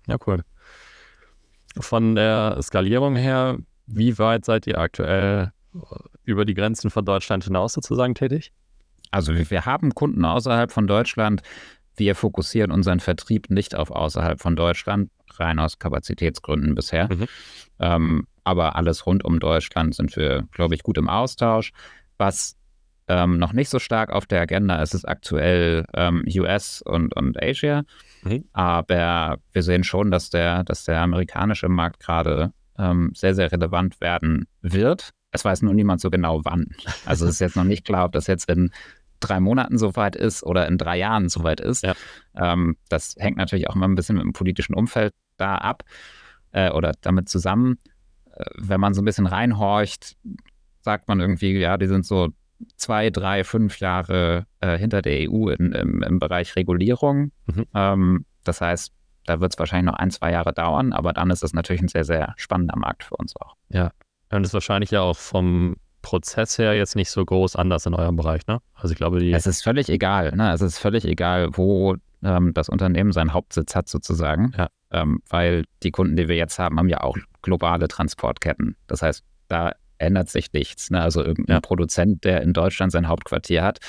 [0.07, 0.43] Ja, cool.
[1.77, 5.51] Von der Skalierung her, wie weit seid ihr aktuell
[6.23, 8.53] über die Grenzen von Deutschland hinaus sozusagen tätig?
[9.11, 11.41] Also wir haben Kunden außerhalb von Deutschland.
[11.97, 15.09] Wir fokussieren unseren Vertrieb nicht auf außerhalb von Deutschland,
[15.39, 17.09] rein aus Kapazitätsgründen bisher.
[17.11, 17.27] Mhm.
[17.79, 21.71] Ähm, aber alles rund um Deutschland sind wir, glaube ich, gut im Austausch.
[22.17, 22.55] Was
[23.07, 27.41] ähm, noch nicht so stark auf der Agenda ist, ist aktuell ähm, US und, und
[27.41, 27.83] Asia.
[28.23, 28.45] Mhm.
[28.53, 34.01] Aber wir sehen schon, dass der, dass der amerikanische Markt gerade ähm, sehr, sehr relevant
[34.01, 35.11] werden wird.
[35.31, 36.67] Es weiß nur niemand so genau wann.
[37.05, 38.71] Also es ist jetzt noch nicht klar, ob das jetzt in
[39.19, 41.83] drei Monaten soweit ist oder in drei Jahren soweit ist.
[41.83, 41.93] Ja.
[42.35, 45.83] Ähm, das hängt natürlich auch mal ein bisschen mit dem politischen Umfeld da ab
[46.51, 47.77] äh, oder damit zusammen.
[48.31, 50.15] Äh, wenn man so ein bisschen reinhorcht,
[50.81, 52.29] sagt man irgendwie, ja, die sind so
[52.77, 57.31] zwei, drei, fünf Jahre äh, hinter der EU in, im, im, Bereich Regulierung.
[57.47, 57.65] Mhm.
[57.73, 58.93] Ähm, das heißt,
[59.25, 61.87] da wird es wahrscheinlich noch ein, zwei Jahre dauern, aber dann ist es natürlich ein
[61.87, 63.55] sehr, sehr spannender Markt für uns auch.
[63.69, 63.91] Ja,
[64.31, 68.15] und ist wahrscheinlich ja auch vom Prozess her jetzt nicht so groß anders in eurem
[68.15, 68.59] Bereich, ne?
[68.75, 69.31] Also ich glaube, die.
[69.31, 70.53] Es ist völlig egal, ne?
[70.53, 74.53] Es ist völlig egal, wo ähm, das Unternehmen seinen Hauptsitz hat, sozusagen.
[74.55, 74.69] Ja.
[74.95, 78.77] Ähm, weil die Kunden, die wir jetzt haben, haben ja auch globale Transportketten.
[78.87, 80.89] Das heißt, da ändert sich nichts.
[80.89, 81.01] Ne?
[81.01, 81.59] Also irgendein ja.
[81.59, 83.79] Produzent, der in Deutschland sein Hauptquartier hat,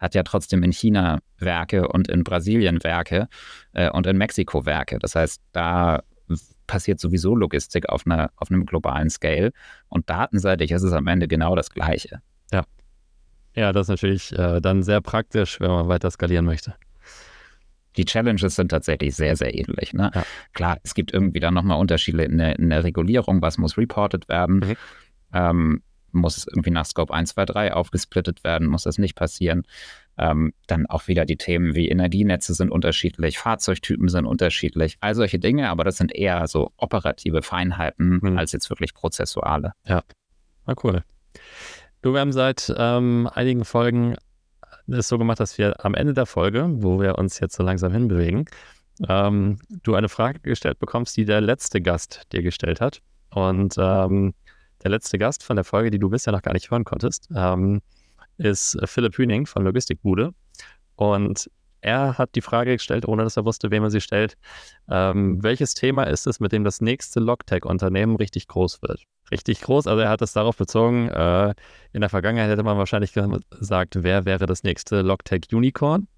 [0.00, 3.28] hat ja trotzdem in China Werke und in Brasilien Werke
[3.74, 4.98] äh, und in Mexiko Werke.
[4.98, 6.02] Das heißt, da
[6.66, 9.52] passiert sowieso Logistik auf, einer, auf einem globalen Scale.
[9.88, 12.22] Und datenseitig ist es am Ende genau das Gleiche.
[12.52, 12.64] Ja.
[13.54, 16.74] Ja, das ist natürlich äh, dann sehr praktisch, wenn man weiter skalieren möchte.
[18.00, 19.92] Die Challenges sind tatsächlich sehr, sehr ähnlich.
[19.92, 20.10] Ne?
[20.14, 20.24] Ja.
[20.54, 24.26] Klar, es gibt irgendwie dann nochmal Unterschiede in der, in der, Regulierung, was muss reported
[24.26, 24.60] werden.
[24.60, 24.76] Mhm.
[25.34, 29.64] Ähm, muss es irgendwie nach Scope 1, 2, 3 aufgesplittet werden, muss das nicht passieren.
[30.16, 35.38] Ähm, dann auch wieder die Themen wie Energienetze sind unterschiedlich, Fahrzeugtypen sind unterschiedlich, all solche
[35.38, 38.38] Dinge, aber das sind eher so operative Feinheiten mhm.
[38.38, 39.74] als jetzt wirklich prozessuale.
[39.86, 40.02] Ja,
[40.66, 41.04] na cool.
[42.00, 44.16] Du, wir haben seit ähm, einigen Folgen
[44.92, 47.92] es so gemacht, dass wir am Ende der Folge, wo wir uns jetzt so langsam
[47.92, 48.46] hinbewegen,
[49.08, 53.00] ähm, du eine Frage gestellt bekommst, die der letzte Gast dir gestellt hat.
[53.30, 54.34] Und ähm,
[54.82, 57.80] der letzte Gast von der Folge, die du bisher noch gar nicht hören konntest, ähm,
[58.38, 60.32] ist Philipp Hüning von Logistikbude.
[60.96, 61.50] Und
[61.80, 64.36] er hat die Frage gestellt, ohne dass er wusste, wem er sie stellt.
[64.88, 69.04] Ähm, welches Thema ist es, mit dem das nächste Logtech-Unternehmen richtig groß wird?
[69.30, 71.54] Richtig groß, also er hat es darauf bezogen, äh,
[71.92, 76.08] in der Vergangenheit hätte man wahrscheinlich gesagt, wer wäre das nächste Logtech-Unicorn?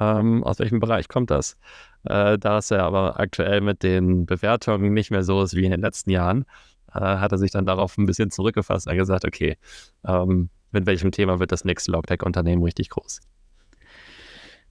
[0.00, 1.56] Ähm, aus welchem Bereich kommt das?
[2.04, 5.70] Äh, da es ja aber aktuell mit den Bewertungen nicht mehr so ist wie in
[5.70, 6.44] den letzten Jahren,
[6.92, 9.56] äh, hat er sich dann darauf ein bisschen zurückgefasst und gesagt, okay,
[10.06, 13.20] ähm, mit welchem Thema wird das nächste Logtech-Unternehmen richtig groß?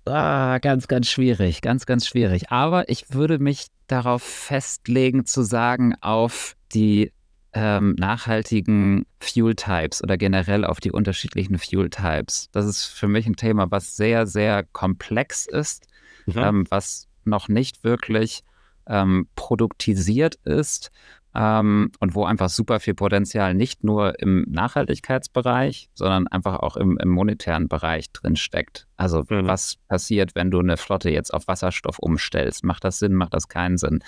[0.05, 2.51] Ah, ganz, ganz schwierig, ganz, ganz schwierig.
[2.51, 7.13] Aber ich würde mich darauf festlegen, zu sagen, auf die
[7.53, 12.49] ähm, nachhaltigen Fuel Types oder generell auf die unterschiedlichen Fuel Types.
[12.51, 15.85] Das ist für mich ein Thema, was sehr, sehr komplex ist,
[16.25, 16.37] mhm.
[16.37, 18.43] ähm, was noch nicht wirklich
[18.87, 20.91] ähm, produktisiert ist
[21.35, 26.97] ähm, und wo einfach super viel Potenzial nicht nur im Nachhaltigkeitsbereich, sondern einfach auch im,
[26.97, 28.87] im monetären Bereich drin steckt.
[28.97, 29.47] Also mhm.
[29.47, 32.63] was passiert, wenn du eine Flotte jetzt auf Wasserstoff umstellst?
[32.63, 33.13] Macht das Sinn?
[33.13, 34.03] Macht das keinen Sinn?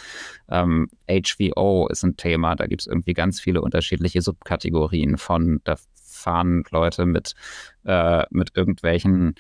[0.50, 5.76] Ähm, HVO ist ein Thema, da gibt es irgendwie ganz viele unterschiedliche Subkategorien von, da
[5.94, 7.34] fahren Leute mit,
[7.86, 9.36] äh, mit irgendwelchen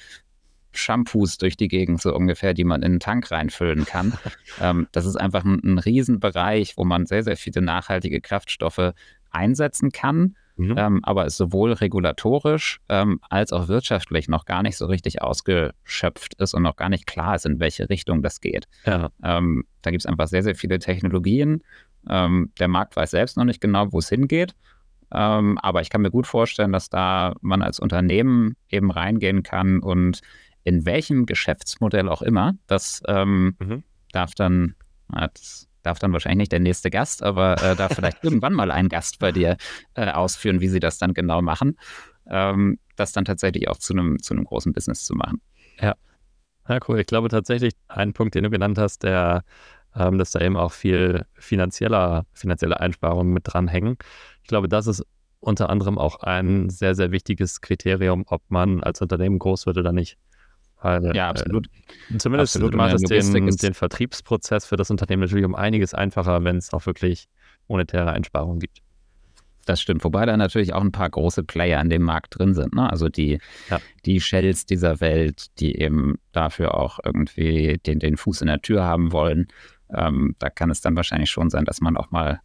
[0.77, 4.13] Shampoos durch die Gegend, so ungefähr, die man in einen Tank reinfüllen kann.
[4.61, 8.93] ähm, das ist einfach ein, ein Riesenbereich, wo man sehr, sehr viele nachhaltige Kraftstoffe
[9.31, 10.35] einsetzen kann.
[10.57, 10.75] Mhm.
[10.77, 16.35] Ähm, aber es sowohl regulatorisch ähm, als auch wirtschaftlich noch gar nicht so richtig ausgeschöpft
[16.35, 18.67] ist und noch gar nicht klar ist, in welche Richtung das geht.
[18.85, 19.09] Ja.
[19.21, 21.61] Ähm, da gibt es einfach sehr, sehr viele Technologien.
[22.09, 24.55] Ähm, der Markt weiß selbst noch nicht genau, wo es hingeht.
[25.13, 29.79] Ähm, aber ich kann mir gut vorstellen, dass da man als Unternehmen eben reingehen kann
[29.79, 30.21] und
[30.65, 33.83] in welchem Geschäftsmodell auch immer, das ähm, mhm.
[34.11, 34.75] darf dann,
[35.07, 38.89] das darf dann wahrscheinlich nicht der nächste Gast, aber äh, darf vielleicht irgendwann mal ein
[38.89, 39.57] Gast bei dir
[39.93, 41.77] äh, ausführen, wie sie das dann genau machen,
[42.27, 45.39] ähm, das dann tatsächlich auch zu einem zu einem großen Business zu machen.
[45.79, 45.95] Ja.
[46.67, 46.99] Ja, cool.
[46.99, 49.43] Ich glaube tatsächlich, ein Punkt, den du genannt hast, der,
[49.95, 53.97] ähm, dass da eben auch viel finanzieller, finanzielle Einsparungen mit dranhängen.
[54.41, 55.05] Ich glaube, das ist
[55.39, 59.91] unter anderem auch ein sehr, sehr wichtiges Kriterium, ob man als Unternehmen groß wird oder
[59.91, 60.17] nicht.
[60.81, 61.67] Weil, ja, absolut.
[62.13, 62.75] Äh, zumindest absolut.
[62.75, 66.85] macht es den, den Vertriebsprozess für das Unternehmen natürlich um einiges einfacher, wenn es auch
[66.85, 67.27] wirklich
[67.67, 68.81] monetäre Einsparungen gibt.
[69.65, 72.75] Das stimmt, wobei da natürlich auch ein paar große Player in dem Markt drin sind.
[72.75, 72.87] Ne?
[72.89, 73.79] Also die, ja.
[74.05, 78.83] die Shells dieser Welt, die eben dafür auch irgendwie den, den Fuß in der Tür
[78.83, 79.47] haben wollen.
[79.89, 82.41] Ähm, da kann es dann wahrscheinlich schon sein, dass man auch mal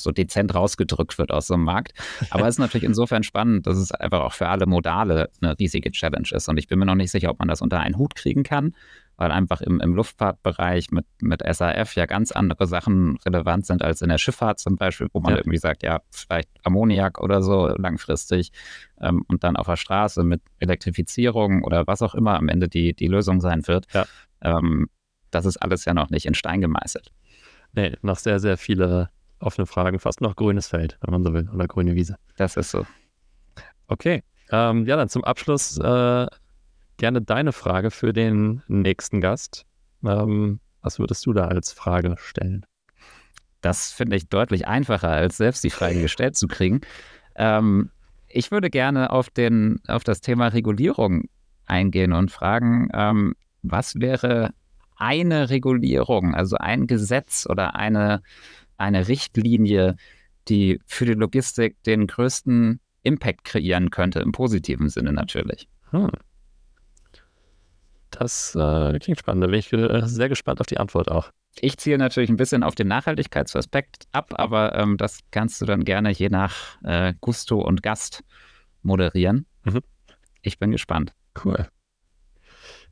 [0.00, 1.92] so dezent rausgedrückt wird aus so einem Markt.
[2.30, 5.90] Aber es ist natürlich insofern spannend, dass es einfach auch für alle Modale eine riesige
[5.90, 6.48] Challenge ist.
[6.48, 8.74] Und ich bin mir noch nicht sicher, ob man das unter einen Hut kriegen kann,
[9.16, 14.00] weil einfach im, im Luftfahrtbereich mit, mit SAF ja ganz andere Sachen relevant sind als
[14.00, 15.38] in der Schifffahrt zum Beispiel, wo man ja.
[15.38, 18.52] irgendwie sagt, ja, vielleicht Ammoniak oder so langfristig
[19.00, 22.94] ähm, und dann auf der Straße mit Elektrifizierung oder was auch immer am Ende die,
[22.94, 23.86] die Lösung sein wird.
[23.92, 24.06] Ja.
[24.40, 24.88] Ähm,
[25.30, 27.10] das ist alles ja noch nicht in Stein gemeißelt.
[27.72, 29.10] Nee, noch sehr, sehr viele
[29.40, 32.16] offene Fragen, fast noch grünes Feld, wenn man so will, oder grüne Wiese.
[32.36, 32.86] Das ist so.
[33.86, 36.26] Okay, ähm, ja, dann zum Abschluss äh,
[36.96, 39.64] gerne deine Frage für den nächsten Gast.
[40.04, 42.64] Ähm, was würdest du da als Frage stellen?
[43.60, 46.80] Das finde ich deutlich einfacher, als selbst die Frage gestellt zu kriegen.
[47.34, 47.90] Ähm,
[48.28, 51.24] ich würde gerne auf, den, auf das Thema Regulierung
[51.66, 54.50] eingehen und fragen, ähm, was wäre
[54.96, 58.22] eine Regulierung, also ein Gesetz oder eine
[58.78, 59.96] eine Richtlinie,
[60.48, 65.68] die für die Logistik den größten Impact kreieren könnte, im positiven Sinne natürlich.
[65.90, 66.10] Hm.
[68.10, 69.44] Das äh, klingt spannend.
[69.44, 71.30] Da bin ich äh, sehr gespannt auf die Antwort auch.
[71.60, 75.84] Ich ziele natürlich ein bisschen auf den Nachhaltigkeitsaspekt ab, aber ähm, das kannst du dann
[75.84, 76.54] gerne je nach
[76.84, 78.24] äh, Gusto und Gast
[78.82, 79.46] moderieren.
[79.64, 79.80] Mhm.
[80.42, 81.12] Ich bin gespannt.
[81.44, 81.68] Cool.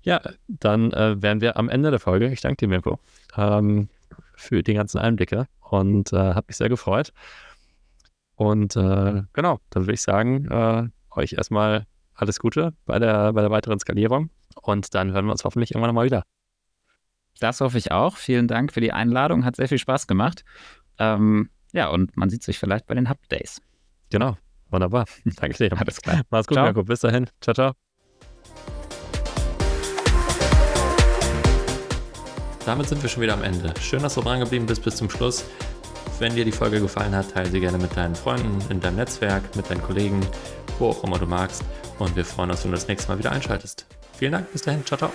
[0.03, 2.31] Ja, dann äh, wären wir am Ende der Folge.
[2.31, 3.01] Ich danke dir, Mirko,
[3.37, 3.89] ähm,
[4.37, 7.13] für die ganzen Einblicke und äh, hat mich sehr gefreut.
[8.37, 13.41] Und äh, genau, dann würde ich sagen, äh, euch erstmal alles Gute bei der, bei
[13.41, 14.31] der weiteren Skalierung
[14.63, 16.23] und dann hören wir uns hoffentlich irgendwann mal wieder.
[17.41, 18.17] Das hoffe ich auch.
[18.17, 20.45] Vielen Dank für die Einladung, hat sehr viel Spaß gemacht.
[20.99, 23.61] Ähm, ja, und man sieht sich vielleicht bei den Hub Days.
[24.11, 24.37] Genau,
[24.71, 25.07] wunderbar.
[25.37, 25.79] Danke dir.
[25.79, 26.23] Alles klar.
[26.31, 26.85] Mach's gut, Marco.
[26.85, 27.27] Bis dahin.
[27.41, 27.86] Ciao, ciao.
[32.67, 33.73] Damit sind wir schon wieder am Ende.
[33.81, 35.45] Schön, dass du dran geblieben bist bis zum Schluss.
[36.19, 39.55] Wenn dir die Folge gefallen hat, teile sie gerne mit deinen Freunden, in deinem Netzwerk,
[39.55, 40.21] mit deinen Kollegen,
[40.81, 41.63] wo auch immer du magst.
[42.01, 43.87] Und wir freuen uns, wenn du das nächste Mal wieder einschaltest.
[44.19, 45.13] Vielen Dank, bis dahin, ciao, ciao.